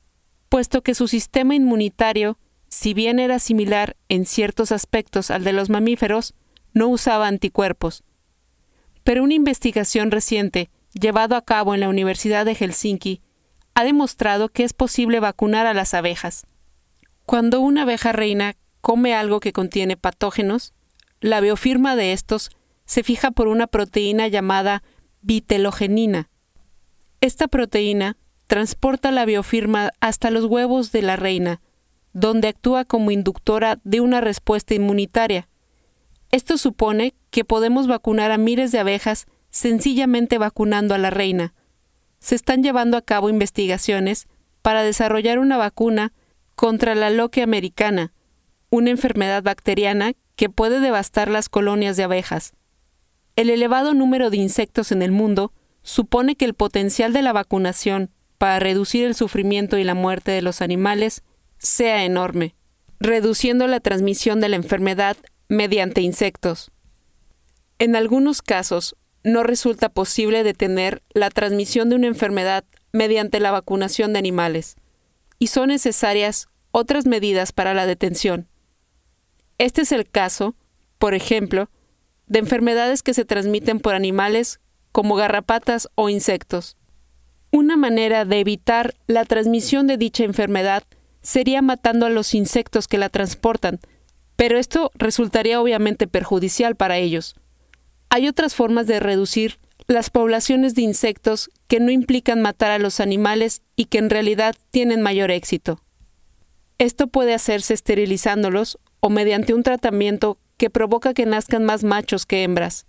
puesto 0.49 0.81
que 0.81 0.95
su 0.95 1.07
sistema 1.07 1.55
inmunitario, 1.55 2.37
si 2.67 2.93
bien 2.93 3.19
era 3.19 3.39
similar 3.39 3.95
en 4.09 4.25
ciertos 4.25 4.71
aspectos 4.71 5.31
al 5.31 5.43
de 5.43 5.53
los 5.53 5.69
mamíferos, 5.69 6.33
no 6.73 6.87
usaba 6.87 7.27
anticuerpos. 7.27 8.03
Pero 9.03 9.23
una 9.23 9.33
investigación 9.33 10.11
reciente 10.11 10.69
llevado 10.93 11.35
a 11.35 11.41
cabo 11.41 11.73
en 11.73 11.79
la 11.79 11.89
Universidad 11.89 12.45
de 12.45 12.55
Helsinki, 12.55 13.21
ha 13.73 13.83
demostrado 13.83 14.49
que 14.49 14.63
es 14.63 14.73
posible 14.73 15.19
vacunar 15.19 15.65
a 15.65 15.73
las 15.73 15.93
abejas. 15.93 16.45
Cuando 17.25 17.61
una 17.61 17.83
abeja 17.83 18.11
reina 18.11 18.55
come 18.81 19.13
algo 19.13 19.39
que 19.39 19.53
contiene 19.53 19.95
patógenos, 19.95 20.73
la 21.21 21.39
biofirma 21.39 21.95
de 21.95 22.13
estos 22.13 22.49
se 22.85 23.03
fija 23.03 23.31
por 23.31 23.47
una 23.47 23.67
proteína 23.67 24.27
llamada 24.27 24.83
vitelogenina. 25.21 26.29
Esta 27.21 27.47
proteína 27.47 28.17
transporta 28.47 29.11
la 29.11 29.25
biofirma 29.25 29.91
hasta 29.99 30.31
los 30.31 30.45
huevos 30.45 30.91
de 30.91 31.03
la 31.03 31.15
reina, 31.15 31.61
donde 32.13 32.47
actúa 32.47 32.83
como 32.83 33.11
inductora 33.11 33.79
de 33.83 34.01
una 34.01 34.21
respuesta 34.21 34.73
inmunitaria. 34.73 35.47
Esto 36.31 36.57
supone 36.57 37.13
que 37.29 37.45
podemos 37.45 37.85
vacunar 37.85 38.31
a 38.31 38.39
miles 38.39 38.71
de 38.71 38.79
abejas 38.79 39.27
sencillamente 39.51 40.39
vacunando 40.39 40.95
a 40.95 40.97
la 40.97 41.11
reina. 41.11 41.53
Se 42.19 42.33
están 42.33 42.63
llevando 42.63 42.97
a 42.97 43.03
cabo 43.03 43.29
investigaciones 43.29 44.27
para 44.63 44.81
desarrollar 44.81 45.37
una 45.37 45.57
vacuna 45.57 46.13
contra 46.55 46.95
la 46.95 47.11
loque 47.11 47.43
americana, 47.43 48.13
una 48.71 48.89
enfermedad 48.89 49.43
bacteriana 49.43 50.13
que 50.35 50.49
puede 50.49 50.79
devastar 50.79 51.29
las 51.29 51.49
colonias 51.49 51.97
de 51.97 52.03
abejas. 52.03 52.53
El 53.35 53.51
elevado 53.51 53.93
número 53.93 54.31
de 54.31 54.37
insectos 54.37 54.91
en 54.91 55.03
el 55.03 55.11
mundo 55.11 55.53
supone 55.83 56.35
que 56.35 56.45
el 56.45 56.53
potencial 56.53 57.13
de 57.13 57.21
la 57.21 57.33
vacunación 57.33 58.11
para 58.37 58.59
reducir 58.59 59.05
el 59.05 59.15
sufrimiento 59.15 59.77
y 59.77 59.83
la 59.83 59.93
muerte 59.93 60.31
de 60.31 60.41
los 60.41 60.61
animales 60.61 61.23
sea 61.57 62.05
enorme, 62.05 62.55
reduciendo 62.99 63.67
la 63.67 63.79
transmisión 63.79 64.41
de 64.41 64.49
la 64.49 64.55
enfermedad 64.55 65.17
mediante 65.47 66.01
insectos. 66.01 66.71
En 67.77 67.95
algunos 67.95 68.41
casos, 68.41 68.95
no 69.23 69.43
resulta 69.43 69.89
posible 69.89 70.43
detener 70.43 71.03
la 71.13 71.29
transmisión 71.29 71.89
de 71.89 71.95
una 71.97 72.07
enfermedad 72.07 72.63
mediante 72.91 73.39
la 73.39 73.51
vacunación 73.51 74.13
de 74.13 74.19
animales, 74.19 74.75
y 75.37 75.47
son 75.47 75.67
necesarias 75.67 76.47
otras 76.71 77.05
medidas 77.05 77.51
para 77.51 77.73
la 77.73 77.85
detención. 77.85 78.47
Este 79.57 79.81
es 79.81 79.91
el 79.91 80.09
caso, 80.09 80.55
por 80.97 81.13
ejemplo, 81.13 81.69
de 82.27 82.39
enfermedades 82.39 83.03
que 83.03 83.13
se 83.13 83.25
transmiten 83.25 83.79
por 83.79 83.93
animales 83.93 84.60
como 84.91 85.15
garrapatas 85.15 85.89
o 85.95 86.09
insectos. 86.09 86.77
Una 87.51 87.75
manera 87.75 88.25
de 88.25 88.39
evitar 88.39 88.95
la 89.07 89.25
transmisión 89.25 89.87
de 89.87 89.97
dicha 89.97 90.23
enfermedad 90.23 90.83
sería 91.21 91.61
matando 91.61 92.05
a 92.05 92.09
los 92.09 92.33
insectos 92.33 92.87
que 92.87 92.97
la 92.97 93.09
transportan, 93.09 93.79
pero 94.35 94.57
esto 94.57 94.91
resultaría 94.95 95.61
obviamente 95.61 96.07
perjudicial 96.07 96.75
para 96.75 96.97
ellos. 96.97 97.35
Hay 98.09 98.27
otras 98.27 98.55
formas 98.55 98.87
de 98.87 98.99
reducir 98.99 99.59
las 99.87 100.09
poblaciones 100.09 100.75
de 100.75 100.81
insectos 100.81 101.49
que 101.67 101.79
no 101.79 101.91
implican 101.91 102.41
matar 102.41 102.71
a 102.71 102.79
los 102.79 102.99
animales 102.99 103.61
y 103.75 103.85
que 103.85 103.97
en 103.97 104.09
realidad 104.09 104.55
tienen 104.71 105.01
mayor 105.01 105.31
éxito. 105.31 105.81
Esto 106.77 107.07
puede 107.07 107.33
hacerse 107.33 107.73
esterilizándolos 107.73 108.79
o 109.01 109.09
mediante 109.09 109.53
un 109.53 109.63
tratamiento 109.63 110.37
que 110.57 110.69
provoca 110.69 111.13
que 111.13 111.25
nazcan 111.25 111.63
más 111.63 111.83
machos 111.83 112.25
que 112.25 112.43
hembras. 112.43 112.85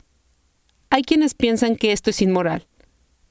Hay 0.92 1.02
quienes 1.02 1.35
piensan 1.35 1.74
que 1.74 1.90
esto 1.90 2.11
es 2.11 2.22
inmoral, 2.22 2.68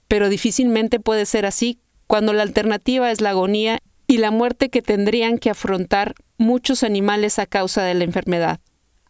pero 0.09 0.27
difícilmente 0.27 0.99
puede 0.99 1.25
ser 1.25 1.45
así 1.45 1.79
cuando 2.07 2.33
la 2.33 2.43
alternativa 2.43 3.09
es 3.11 3.21
la 3.21 3.29
agonía 3.29 3.79
y 4.07 4.17
la 4.17 4.31
muerte 4.31 4.69
que 4.69 4.81
tendrían 4.81 5.37
que 5.37 5.49
afrontar 5.49 6.15
muchos 6.37 6.83
animales 6.83 7.39
a 7.39 7.45
causa 7.45 7.83
de 7.83 7.93
la 7.93 8.03
enfermedad 8.03 8.59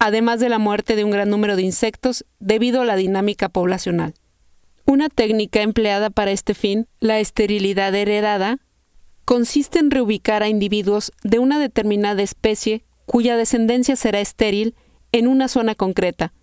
además 0.01 0.39
de 0.39 0.49
la 0.49 0.57
muerte 0.57 0.95
de 0.95 1.03
un 1.03 1.11
gran 1.11 1.29
número 1.29 1.55
de 1.55 1.61
insectos 1.61 2.25
debido 2.39 2.81
a 2.81 2.85
la 2.85 2.95
dinámica 2.95 3.49
poblacional. 3.49 4.15
Una 4.87 5.09
técnica 5.09 5.61
empleada 5.61 6.09
para 6.09 6.31
este 6.31 6.55
fin, 6.55 6.87
la 6.99 7.19
esterilidad 7.19 7.93
heredada, 7.93 8.57
consiste 9.25 9.77
en 9.77 9.91
reubicar 9.91 10.41
a 10.41 10.49
individuos 10.49 11.11
de 11.21 11.37
una 11.37 11.59
determinada 11.59 12.23
especie 12.23 12.83
cuya 13.05 13.37
descendencia 13.37 13.95
será 13.95 14.21
estéril 14.21 14.73
en 15.11 15.27
una 15.27 15.47
zona 15.47 15.75
concreta. 15.75 16.33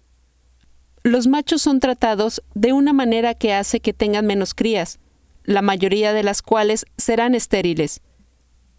Los 1.09 1.27
machos 1.27 1.62
son 1.62 1.81
tratados 1.81 2.42
de 2.55 2.75
una 2.75 2.92
manera 2.92 3.33
que 3.33 3.55
hace 3.55 3.81
que 3.81 3.94
tengan 3.94 4.27
menos 4.27 4.53
crías, 4.53 4.99
la 5.42 5.62
mayoría 5.62 6.12
de 6.12 6.23
las 6.23 6.42
cuales 6.42 6.85
serán 6.99 7.35
estériles. 7.35 8.03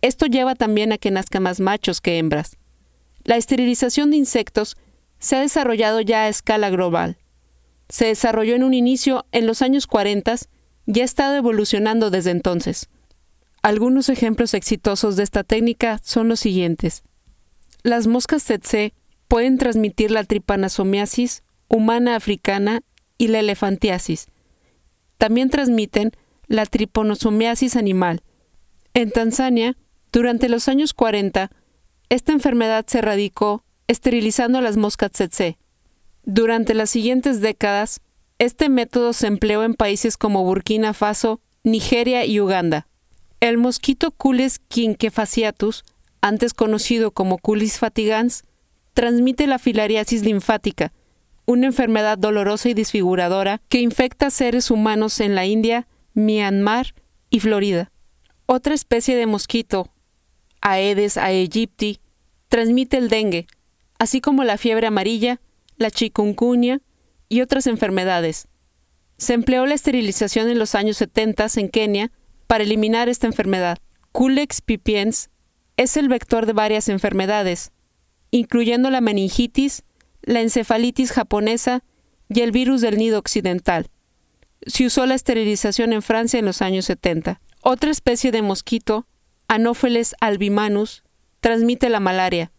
Esto 0.03 0.27
lleva 0.27 0.53
también 0.53 0.91
a 0.91 0.99
que 0.99 1.09
nazcan 1.09 1.41
más 1.41 1.59
machos 1.59 2.01
que 2.01 2.19
hembras. 2.19 2.57
La 3.23 3.35
esterilización 3.35 4.11
de 4.11 4.17
insectos 4.17 4.77
se 5.17 5.37
ha 5.37 5.39
desarrollado 5.39 6.01
ya 6.01 6.25
a 6.25 6.27
escala 6.29 6.69
global. 6.69 7.17
Se 7.89 8.05
desarrolló 8.05 8.53
en 8.53 8.63
un 8.63 8.75
inicio 8.75 9.25
en 9.31 9.47
los 9.47 9.63
años 9.63 9.87
40 9.87 10.35
y 10.85 10.99
ha 10.99 11.03
estado 11.03 11.35
evolucionando 11.35 12.11
desde 12.11 12.29
entonces. 12.29 12.89
Algunos 13.63 14.07
ejemplos 14.07 14.53
exitosos 14.53 15.15
de 15.15 15.23
esta 15.23 15.43
técnica 15.43 15.99
son 16.03 16.29
los 16.29 16.39
siguientes. 16.39 17.01
Las 17.81 18.05
moscas 18.05 18.43
tsetse 18.43 18.93
pueden 19.27 19.57
transmitir 19.57 20.11
la 20.11 20.23
tripanosomiasis 20.23 21.41
humana 21.69 22.15
africana 22.15 22.81
y 23.17 23.27
la 23.27 23.39
elefantiasis. 23.39 24.27
También 25.17 25.49
transmiten 25.49 26.11
la 26.47 26.65
tripanosomiasis 26.65 27.75
animal. 27.75 28.21
En 28.93 29.11
Tanzania, 29.11 29.77
durante 30.11 30.49
los 30.49 30.67
años 30.67 30.93
40, 30.93 31.51
esta 32.09 32.31
enfermedad 32.31 32.85
se 32.87 32.97
erradicó 32.97 33.63
esterilizando 33.87 34.57
a 34.57 34.61
las 34.61 34.77
moscas 34.77 35.11
tsetse. 35.11 35.57
Durante 36.23 36.73
las 36.73 36.89
siguientes 36.89 37.39
décadas, 37.41 38.01
Este 38.39 38.69
método 38.69 39.11
se 39.11 39.27
empleó 39.27 39.65
en 39.65 39.73
países 39.73 40.15
como 40.15 40.45
Burkina 40.45 40.93
Faso, 40.93 41.41
Nigeria 41.65 42.25
y 42.25 42.39
Uganda. 42.39 42.87
El 43.41 43.57
mosquito 43.57 44.11
Cules 44.11 44.59
quinquefasciatus, 44.59 45.83
antes 46.21 46.53
conocido 46.53 47.11
como 47.11 47.37
Culis 47.37 47.79
fatigans, 47.79 48.45
transmite 48.93 49.45
la 49.45 49.59
filariasis 49.59 50.23
linfática, 50.23 50.93
una 51.49 51.65
enfermedad 51.65 52.19
dolorosa 52.19 52.69
y 52.69 52.75
desfiguradora 52.75 53.59
que 53.69 53.79
infecta 53.79 54.27
a 54.27 54.29
seres 54.29 54.69
humanos 54.69 55.19
en 55.19 55.33
la 55.33 55.47
India, 55.47 55.87
Myanmar 56.13 56.93
y 57.31 57.39
Florida. 57.39 57.91
Otra 58.45 58.75
especie 58.75 59.15
de 59.15 59.25
mosquito, 59.25 59.91
Aedes 60.61 61.17
aegypti, 61.17 62.01
transmite 62.49 62.97
el 62.97 63.09
dengue, 63.09 63.47
así 63.97 64.21
como 64.21 64.43
la 64.43 64.59
fiebre 64.59 64.85
amarilla, 64.85 65.41
la 65.77 65.89
chikungunya 65.89 66.81
y 67.29 67.41
otras 67.41 67.65
enfermedades. 67.65 68.47
Se 69.17 69.33
empleó 69.33 69.65
la 69.65 69.73
esterilización 69.73 70.49
en 70.49 70.59
los 70.59 70.75
años 70.75 70.97
70 70.97 71.47
en 71.55 71.69
Kenia 71.69 72.11
para 72.45 72.63
eliminar 72.63 73.09
esta 73.09 73.25
enfermedad. 73.25 73.79
Culex 74.11 74.61
pipiens 74.61 75.31
es 75.77 75.97
el 75.97 76.09
vector 76.09 76.45
de 76.45 76.53
varias 76.53 76.89
enfermedades, 76.89 77.71
incluyendo 78.29 78.91
la 78.91 79.01
meningitis, 79.01 79.83
la 80.21 80.41
encefalitis 80.41 81.11
japonesa 81.11 81.83
y 82.27 82.41
el 82.41 82.51
virus 82.51 82.81
del 82.81 82.97
nido 82.97 83.19
occidental. 83.19 83.89
Se 84.65 84.85
usó 84.85 85.05
la 85.05 85.15
esterilización 85.15 85.93
en 85.93 86.01
Francia 86.01 86.39
en 86.39 86.45
los 86.45 86.61
años 86.61 86.85
70. 86.85 87.41
Otra 87.61 87.91
especie 87.91 88.31
de 88.31 88.41
mosquito, 88.41 89.07
Anopheles 89.47 90.15
albimanus, 90.19 91.03
transmite 91.39 91.89
la 91.89 91.99
malaria. 91.99 92.51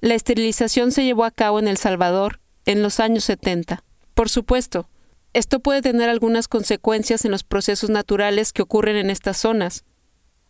La 0.00 0.14
esterilización 0.14 0.92
se 0.92 1.04
llevó 1.04 1.24
a 1.24 1.30
cabo 1.30 1.58
en 1.58 1.68
El 1.68 1.76
Salvador 1.76 2.40
en 2.66 2.82
los 2.82 3.00
años 3.00 3.24
70. 3.24 3.82
Por 4.14 4.28
supuesto, 4.28 4.88
esto 5.32 5.60
puede 5.60 5.82
tener 5.82 6.08
algunas 6.08 6.48
consecuencias 6.48 7.24
en 7.24 7.30
los 7.30 7.44
procesos 7.44 7.90
naturales 7.90 8.52
que 8.52 8.62
ocurren 8.62 8.96
en 8.96 9.10
estas 9.10 9.36
zonas. 9.36 9.84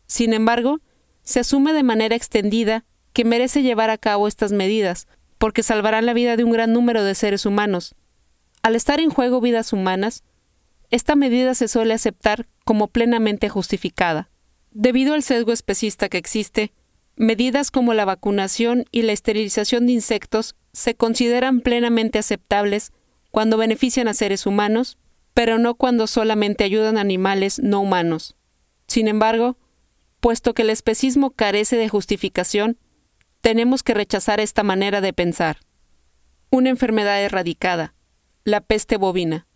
Sin 0.07 0.33
embargo, 0.33 0.81
se 1.23 1.41
asume 1.41 1.73
de 1.73 1.83
manera 1.83 2.17
extendida 2.17 2.85
que 3.13 3.25
merece 3.25 3.63
llevar 3.63 3.91
a 3.91 3.99
cabo 3.99 4.27
estas 4.27 4.53
medidas, 4.53 5.07
porque 5.41 5.63
salvarán 5.63 6.05
la 6.05 6.13
vida 6.13 6.37
de 6.37 6.45
un 6.45 6.51
gran 6.51 6.75
número 6.75 7.03
de 7.03 7.15
seres 7.15 7.47
humanos. 7.47 7.95
Al 8.63 8.77
estar 8.77 9.01
en 9.01 9.09
juego 9.09 9.41
vidas 9.41 9.73
humanas, 9.73 10.23
esta 10.91 11.17
medida 11.17 11.55
se 11.55 11.67
suele 11.67 11.95
aceptar 11.95 12.47
como 12.67 12.89
plenamente 12.89 13.49
justificada. 13.49 14.29
Debido 14.71 15.15
al 15.15 15.23
sesgo 15.23 15.53
especista 15.53 16.11
que 16.11 16.19
existe, 16.19 16.73
medidas 17.17 17.71
como 17.71 17.95
la 17.95 18.05
vacunación 18.05 18.85
y 18.93 19.01
la 19.01 19.13
esterilización 19.13 19.87
de 19.87 19.93
insectos 19.93 20.57
se 20.75 20.95
consideran 20.95 21.63
plenamente 21.63 22.19
aceptables 22.19 22.93
cuando 23.31 23.57
benefician 23.57 24.09
a 24.09 24.15
seres 24.15 24.45
humanos, 24.45 24.99
pero 25.33 25.57
no 25.57 25.75
cuando 25.75 26.07
solamente 26.07 26.65
ayudan 26.65 26.99
a 26.99 27.01
animales 27.01 27.61
no 27.61 27.81
humanos. 27.81 28.37
Sin 28.89 29.09
embargo, 29.09 29.57
puesto 30.21 30.53
que 30.53 30.63
el 30.63 30.71
especismo 30.71 31.31
carece 31.31 31.77
de 31.77 31.89
justificación, 31.89 32.77
tenemos 33.41 33.83
que 33.83 33.95
rechazar 33.95 34.41
esta 34.41 34.63
manera 34.63 35.01
de 35.01 35.13
pensar. 35.13 35.59
Una 36.51 36.71
enfermedad 36.71 37.23
erradicada, 37.23 37.95
la 38.45 38.61
peste 38.61 38.97
bovina. 38.97 39.47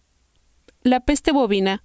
La 0.83 1.01
peste 1.01 1.33
bovina 1.33 1.83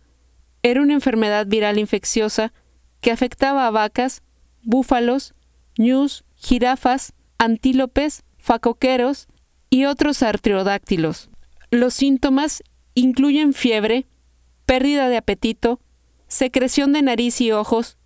era 0.62 0.82
una 0.82 0.94
enfermedad 0.94 1.48
viral 1.48 1.80
infecciosa 1.80 2.54
que 3.02 3.12
afectaba 3.12 3.68
a 3.68 3.72
vacas, 3.72 4.24
búfalos, 4.62 5.34
ñus, 5.78 6.26
jirafas, 6.36 7.14
antílopes, 7.38 8.24
facoqueros 8.38 9.28
y 9.70 9.86
otros 9.86 10.22
artriodáctilos. 10.24 11.30
Los 11.72 11.94
síntomas 11.94 12.64
incluyen 12.94 13.54
fiebre, 13.54 14.08
pérdida 14.66 15.10
de 15.10 15.18
apetito, 15.18 15.80
secreción 16.28 16.92
de 16.94 17.02
nariz 17.02 17.40
y 17.42 17.52
ojos, 17.52 17.98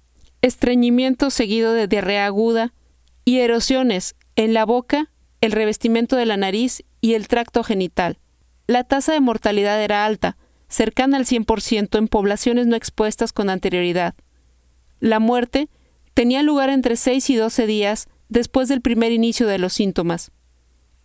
estreñimiento 0.41 1.29
seguido 1.29 1.73
de 1.73 1.88
diarrea 1.88 2.25
aguda 2.25 2.73
y 3.25 3.39
erosiones 3.39 4.15
en 4.36 4.53
la 4.53 4.65
boca, 4.65 5.12
el 5.41 5.51
revestimiento 5.51 6.15
de 6.15 6.25
la 6.25 6.38
nariz 6.38 6.83
y 7.01 7.13
el 7.13 7.27
tracto 7.27 7.63
genital. 7.63 8.17
La 8.67 8.83
tasa 8.83 9.13
de 9.13 9.19
mortalidad 9.19 9.81
era 9.83 10.05
alta, 10.05 10.38
cercana 10.67 11.17
al 11.17 11.25
100% 11.25 11.97
en 11.97 12.07
poblaciones 12.07 12.67
no 12.67 12.75
expuestas 12.75 13.33
con 13.33 13.49
anterioridad. 13.49 14.15
La 14.99 15.19
muerte 15.19 15.69
tenía 16.13 16.43
lugar 16.43 16.69
entre 16.69 16.95
6 16.95 17.29
y 17.29 17.36
12 17.36 17.67
días 17.67 18.07
después 18.29 18.67
del 18.69 18.81
primer 18.81 19.12
inicio 19.12 19.47
de 19.47 19.59
los 19.59 19.73
síntomas. 19.73 20.31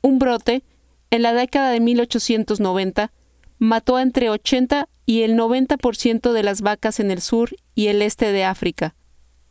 Un 0.02 0.18
brote, 0.18 0.62
en 1.10 1.22
la 1.22 1.32
década 1.34 1.70
de 1.70 1.80
1890, 1.80 3.12
mató 3.58 3.96
a 3.96 4.02
entre 4.02 4.30
80 4.30 4.88
y 5.04 5.22
el 5.22 5.36
90% 5.36 6.32
de 6.32 6.42
las 6.42 6.60
vacas 6.60 7.00
en 7.00 7.10
el 7.10 7.20
sur 7.20 7.56
y 7.74 7.88
el 7.88 8.02
este 8.02 8.32
de 8.32 8.44
África. 8.44 8.94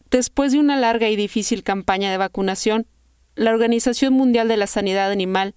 Después 0.10 0.54
de 0.54 0.60
una 0.60 0.78
larga 0.78 1.10
y 1.10 1.16
difícil 1.16 1.64
campaña 1.64 2.12
de 2.12 2.18
vacunación, 2.18 2.88
la 3.36 3.52
Organización 3.52 4.14
Mundial 4.14 4.48
de 4.48 4.58
la 4.58 4.68
Sanidad 4.68 5.12
Animal 5.12 5.56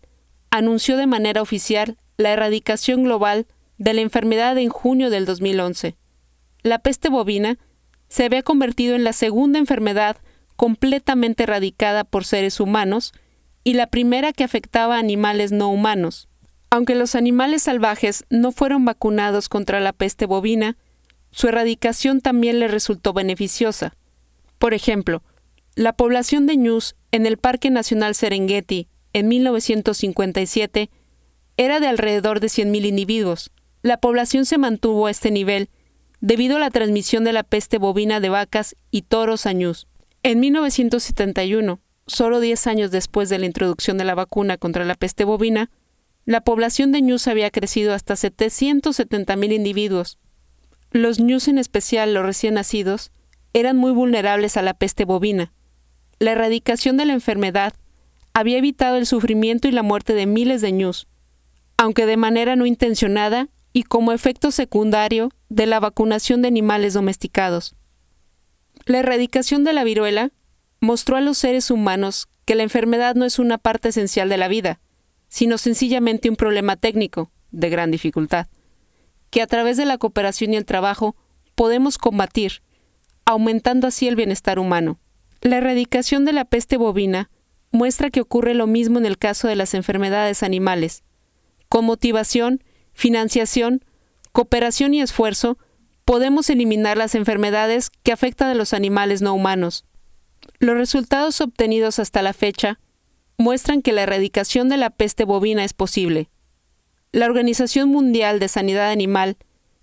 anunció 0.51 0.97
de 0.97 1.07
manera 1.07 1.41
oficial 1.41 1.97
la 2.17 2.33
erradicación 2.33 3.05
global 3.05 3.47
de 3.79 3.95
la 3.95 4.01
enfermedad 4.01 4.59
en 4.59 4.69
junio 4.69 5.09
del 5.09 5.25
2011. 5.25 5.97
La 6.63 6.81
peste 6.81 7.09
bovina 7.09 7.59
se 8.09 8.25
había 8.25 8.43
convertido 8.43 8.97
en 8.97 9.05
la 9.05 9.13
segunda 9.13 9.59
enfermedad 9.59 10.17
completamente 10.57 11.45
erradicada 11.45 12.05
por 12.05 12.25
seres 12.25 12.61
humanos 12.61 13.13
y 13.63 13.75
la 13.75 13.87
primera 13.87 14.33
que 14.33 14.45
afectaba 14.45 14.97
a 14.97 14.99
animales 14.99 15.53
no 15.53 15.71
humanos. 15.71 16.29
Aunque 16.71 16.95
los 16.95 17.15
animales 17.15 17.63
salvajes 17.63 18.25
no 18.31 18.53
fueron 18.53 18.85
vacunados 18.85 19.49
contra 19.49 19.81
la 19.81 19.93
peste 19.93 20.27
bovina, 20.27 20.77
su 21.31 21.49
erradicación 21.49 22.21
también 22.21 22.59
le 22.59 22.69
resultó 22.69 23.13
beneficiosa. 23.13 23.95
Por 24.61 24.75
ejemplo, 24.75 25.23
la 25.75 25.95
población 25.95 26.47
de 26.47 26.55
ñus 26.55 26.95
en 27.13 27.25
el 27.25 27.39
Parque 27.39 27.71
Nacional 27.71 28.15
Serengeti 28.15 28.89
en 29.15 29.27
1957 29.27 30.91
era 31.57 31.81
de 31.81 31.87
alrededor 31.87 32.41
de 32.41 32.49
100.000 32.49 32.85
individuos. 32.85 33.53
La 33.81 33.97
población 33.97 34.45
se 34.45 34.59
mantuvo 34.59 35.07
a 35.07 35.11
este 35.11 35.31
nivel 35.31 35.71
debido 36.21 36.59
a 36.59 36.61
la 36.61 36.69
transmisión 36.69 37.25
de 37.25 37.33
la 37.33 37.43
peste 37.43 37.79
bovina 37.79 38.21
de 38.21 38.29
vacas 38.29 38.77
y 38.91 39.01
toros 39.01 39.47
a 39.47 39.55
ñus. 39.55 39.87
En 40.23 40.41
1971, 40.41 41.81
solo 42.07 42.39
10 42.39 42.67
años 42.67 42.91
después 42.91 43.31
de 43.31 43.39
la 43.39 43.47
introducción 43.47 43.97
de 43.97 44.05
la 44.05 44.15
vacuna 44.15 44.59
contra 44.59 44.85
la 44.85 44.95
peste 44.95 45.25
bovina, 45.25 45.71
la 46.27 46.43
población 46.43 46.93
de 46.93 47.01
ñus 47.01 47.29
había 47.29 47.51
crecido 47.51 47.95
hasta 47.95 48.13
770.000 48.13 49.55
individuos. 49.55 50.19
Los 50.91 51.19
ñus, 51.19 51.49
en 51.49 51.57
especial 51.57 52.13
los 52.13 52.27
recién 52.27 52.55
nacidos, 52.55 53.11
eran 53.53 53.77
muy 53.77 53.93
vulnerables 53.93 54.57
a 54.57 54.63
la 54.63 54.75
peste 54.75 55.05
bovina. 55.05 55.53
La 56.19 56.33
erradicación 56.33 56.97
de 56.97 57.07
la 57.07 57.13
enfermedad 57.13 57.75
había 58.35 58.59
evitado 58.59 58.97
el 58.97 59.07
sufrimiento 59.07 59.69
y 59.69 59.73
la 59.73 59.83
muerte 59.83 60.15
de 60.15 60.27
miles 60.27 60.61
de 60.61 60.73
ñus, 60.73 61.09
aunque 61.77 62.07
de 62.07 62.17
manera 62.17 62.57
no 62.57 62.67
intencionada 62.67 63.49
y 63.73 63.85
como 63.85 64.13
efecto 64.13 64.51
secundario 64.51 65.31
de 65.49 65.67
la 65.67 65.81
vacunación 65.81 66.43
de 66.43 66.49
animales 66.49 66.95
domesticados. 66.95 67.75
La 68.87 68.99
erradicación 68.99 69.65
de 69.65 69.73
la 69.73 69.85
viruela 69.85 70.31
mostró 70.81 71.17
a 71.17 71.21
los 71.21 71.39
seres 71.39 71.71
humanos 71.71 72.29
que 72.45 72.55
la 72.55 72.63
enfermedad 72.63 73.15
no 73.15 73.25
es 73.25 73.39
una 73.39 73.59
parte 73.59 73.91
esencial 73.91 74.29
de 74.29 74.37
la 74.37 74.49
vida, 74.49 74.81
sino 75.29 75.59
sencillamente 75.59 76.29
un 76.29 76.37
problema 76.37 76.77
técnico, 76.77 77.31
de 77.53 77.69
gran 77.69 77.91
dificultad, 77.91 78.47
que 79.31 79.43
a 79.43 79.47
través 79.47 79.77
de 79.77 79.85
la 79.85 79.99
cooperación 79.99 80.53
y 80.53 80.57
el 80.57 80.65
trabajo 80.65 81.17
podemos 81.55 81.99
combatir, 81.99 82.63
aumentando 83.31 83.87
así 83.87 84.09
el 84.09 84.17
bienestar 84.17 84.59
humano. 84.59 84.99
La 85.41 85.57
erradicación 85.57 86.25
de 86.25 86.33
la 86.33 86.45
peste 86.45 86.77
bovina 86.77 87.31
muestra 87.71 88.11
que 88.11 88.21
ocurre 88.21 88.55
lo 88.55 88.67
mismo 88.67 88.99
en 88.99 89.07
el 89.07 89.19
caso 89.19 89.49
de 89.49 89.57
las 89.57 89.75
enfermedades 89.75 90.43
animales. 90.43 91.03
Con 91.69 91.85
motivación, 91.85 92.63
financiación, 92.93 93.85
cooperación 94.33 94.95
y 94.95 95.01
esfuerzo, 95.01 95.59
podemos 96.05 96.51
eliminar 96.51 96.97
las 96.97 97.15
enfermedades 97.15 97.91
que 98.03 98.13
afectan 98.13 98.49
a 98.49 98.55
los 98.55 98.75
animales 98.75 99.23
no 99.23 99.35
humanos. 99.35 99.85
Los 100.59 100.77
resultados 100.77 101.41
obtenidos 101.41 101.99
hasta 101.99 102.23
la 102.23 102.33
fecha 102.33 102.81
muestran 103.39 103.83
que 103.83 103.93
la 103.93 104.03
erradicación 104.03 104.69
de 104.69 104.77
la 104.77 104.91
peste 104.91 105.25
bovina 105.25 105.65
es 105.65 105.73
posible. 105.73 106.29
La 107.13 107.27
Organización 107.27 107.89
Mundial 107.89 108.39
de 108.39 108.49
Sanidad 108.49 108.91
Animal 108.91 109.37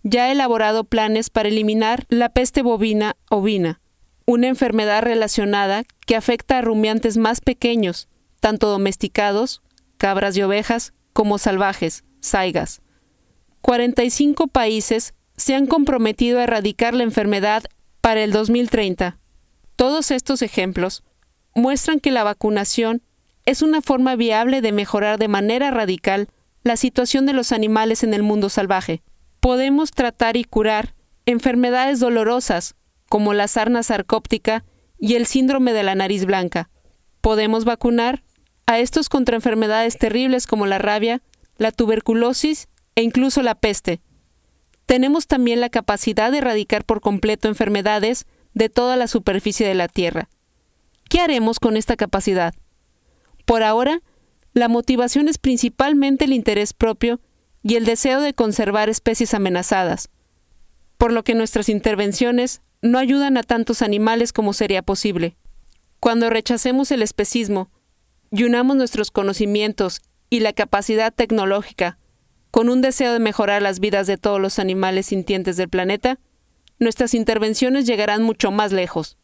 ya 0.10 0.26
ha 0.26 0.32
elaborado 0.32 0.86
planes 0.86 1.30
para 1.30 1.50
eliminar 1.50 2.06
la 2.10 2.30
peste 2.30 2.62
bovina 2.62 3.16
ovina, 3.30 3.82
una 4.26 4.48
enfermedad 4.48 5.04
relacionada 5.04 5.84
que 6.06 6.16
afecta 6.16 6.58
a 6.58 6.62
rumiantes 6.62 7.18
más 7.18 7.42
pequeños, 7.42 8.08
tanto 8.40 8.70
domesticados, 8.70 9.62
cabras 9.98 10.38
y 10.38 10.42
ovejas, 10.42 10.94
como 11.14 11.38
salvajes, 11.38 12.04
saigas. 12.22 12.82
45 13.62 14.48
países 14.48 15.14
se 15.36 15.56
han 15.56 15.68
comprometido 15.68 16.40
a 16.40 16.44
erradicar 16.44 16.94
la 16.94 17.04
enfermedad 17.04 17.64
para 18.02 18.24
el 18.24 18.32
2030. 18.32 19.20
Todos 19.76 20.12
estos 20.12 20.42
ejemplos 20.42 21.04
muestran 21.54 22.00
que 22.00 22.12
la 22.12 22.24
vacunación 22.24 23.02
es 23.46 23.62
una 23.62 23.82
forma 23.82 24.16
viable 24.16 24.62
de 24.62 24.72
mejorar 24.72 25.20
de 25.20 25.28
manera 25.28 25.72
radical 25.72 26.28
la 26.64 26.78
situación 26.78 27.26
de 27.26 27.34
los 27.34 27.52
animales 27.52 28.04
en 28.04 28.14
el 28.14 28.24
mundo 28.24 28.50
salvaje. 28.50 29.02
Podemos 29.40 29.92
tratar 29.92 30.38
y 30.38 30.44
curar 30.44 30.96
enfermedades 31.26 32.00
dolorosas 32.00 32.76
como 33.10 33.34
la 33.34 33.48
sarna 33.48 33.84
sarcóptica 33.84 34.66
y 35.00 35.16
el 35.16 35.26
síndrome 35.26 35.74
de 35.74 35.84
la 35.84 35.96
nariz 35.96 36.26
blanca. 36.26 36.70
Podemos 37.22 37.66
vacunar 37.66 38.24
a 38.66 38.80
estos 38.80 39.10
contra 39.10 39.36
enfermedades 39.36 39.98
terribles 39.98 40.48
como 40.48 40.66
la 40.66 40.78
rabia, 40.78 41.22
la 41.58 41.72
tuberculosis 41.72 42.68
e 42.96 43.04
incluso 43.04 43.42
la 43.42 43.56
peste. 43.56 44.02
Tenemos 44.86 45.28
también 45.28 45.60
la 45.60 45.70
capacidad 45.70 46.32
de 46.32 46.40
erradicar 46.40 46.84
por 46.84 47.02
completo 47.02 47.48
enfermedades 47.48 48.26
de 48.54 48.70
toda 48.70 48.96
la 48.96 49.08
superficie 49.08 49.68
de 49.68 49.76
la 49.76 49.88
Tierra. 49.88 50.30
¿Qué 51.10 51.20
haremos 51.20 51.60
con 51.60 51.78
esta 51.78 51.96
capacidad? 51.96 52.54
Por 53.46 53.64
ahora, 53.64 54.02
la 54.54 54.68
motivación 54.68 55.28
es 55.28 55.38
principalmente 55.38 56.26
el 56.26 56.34
interés 56.34 56.74
propio 56.74 57.20
y 57.68 57.76
el 57.76 57.84
deseo 57.84 58.22
de 58.22 58.34
conservar 58.34 58.88
especies 58.88 59.34
amenazadas, 59.34 60.08
por 60.98 61.12
lo 61.12 61.26
que 61.26 61.36
nuestras 61.36 61.68
intervenciones 61.68 62.62
no 62.82 62.98
ayudan 62.98 63.36
a 63.36 63.44
tantos 63.44 63.82
animales 63.82 64.32
como 64.32 64.54
sería 64.54 64.82
posible. 64.82 65.36
Cuando 66.00 66.30
rechacemos 66.30 66.92
el 66.92 67.02
especismo 67.02 67.70
y 68.32 68.46
unamos 68.46 68.78
nuestros 68.78 69.12
conocimientos 69.12 70.02
y 70.30 70.40
la 70.40 70.54
capacidad 70.54 71.14
tecnológica 71.14 71.98
con 72.52 72.70
un 72.70 72.82
deseo 72.82 73.12
de 73.12 73.20
mejorar 73.20 73.62
las 73.62 73.82
vidas 73.82 74.08
de 74.08 74.16
todos 74.18 74.40
los 74.40 74.60
animales 74.60 75.08
sintientes 75.08 75.58
del 75.58 75.68
planeta, 75.68 76.20
nuestras 76.80 77.14
intervenciones 77.14 77.86
llegarán 77.86 78.24
mucho 78.24 78.50
más 78.50 78.72
lejos. 78.72 79.18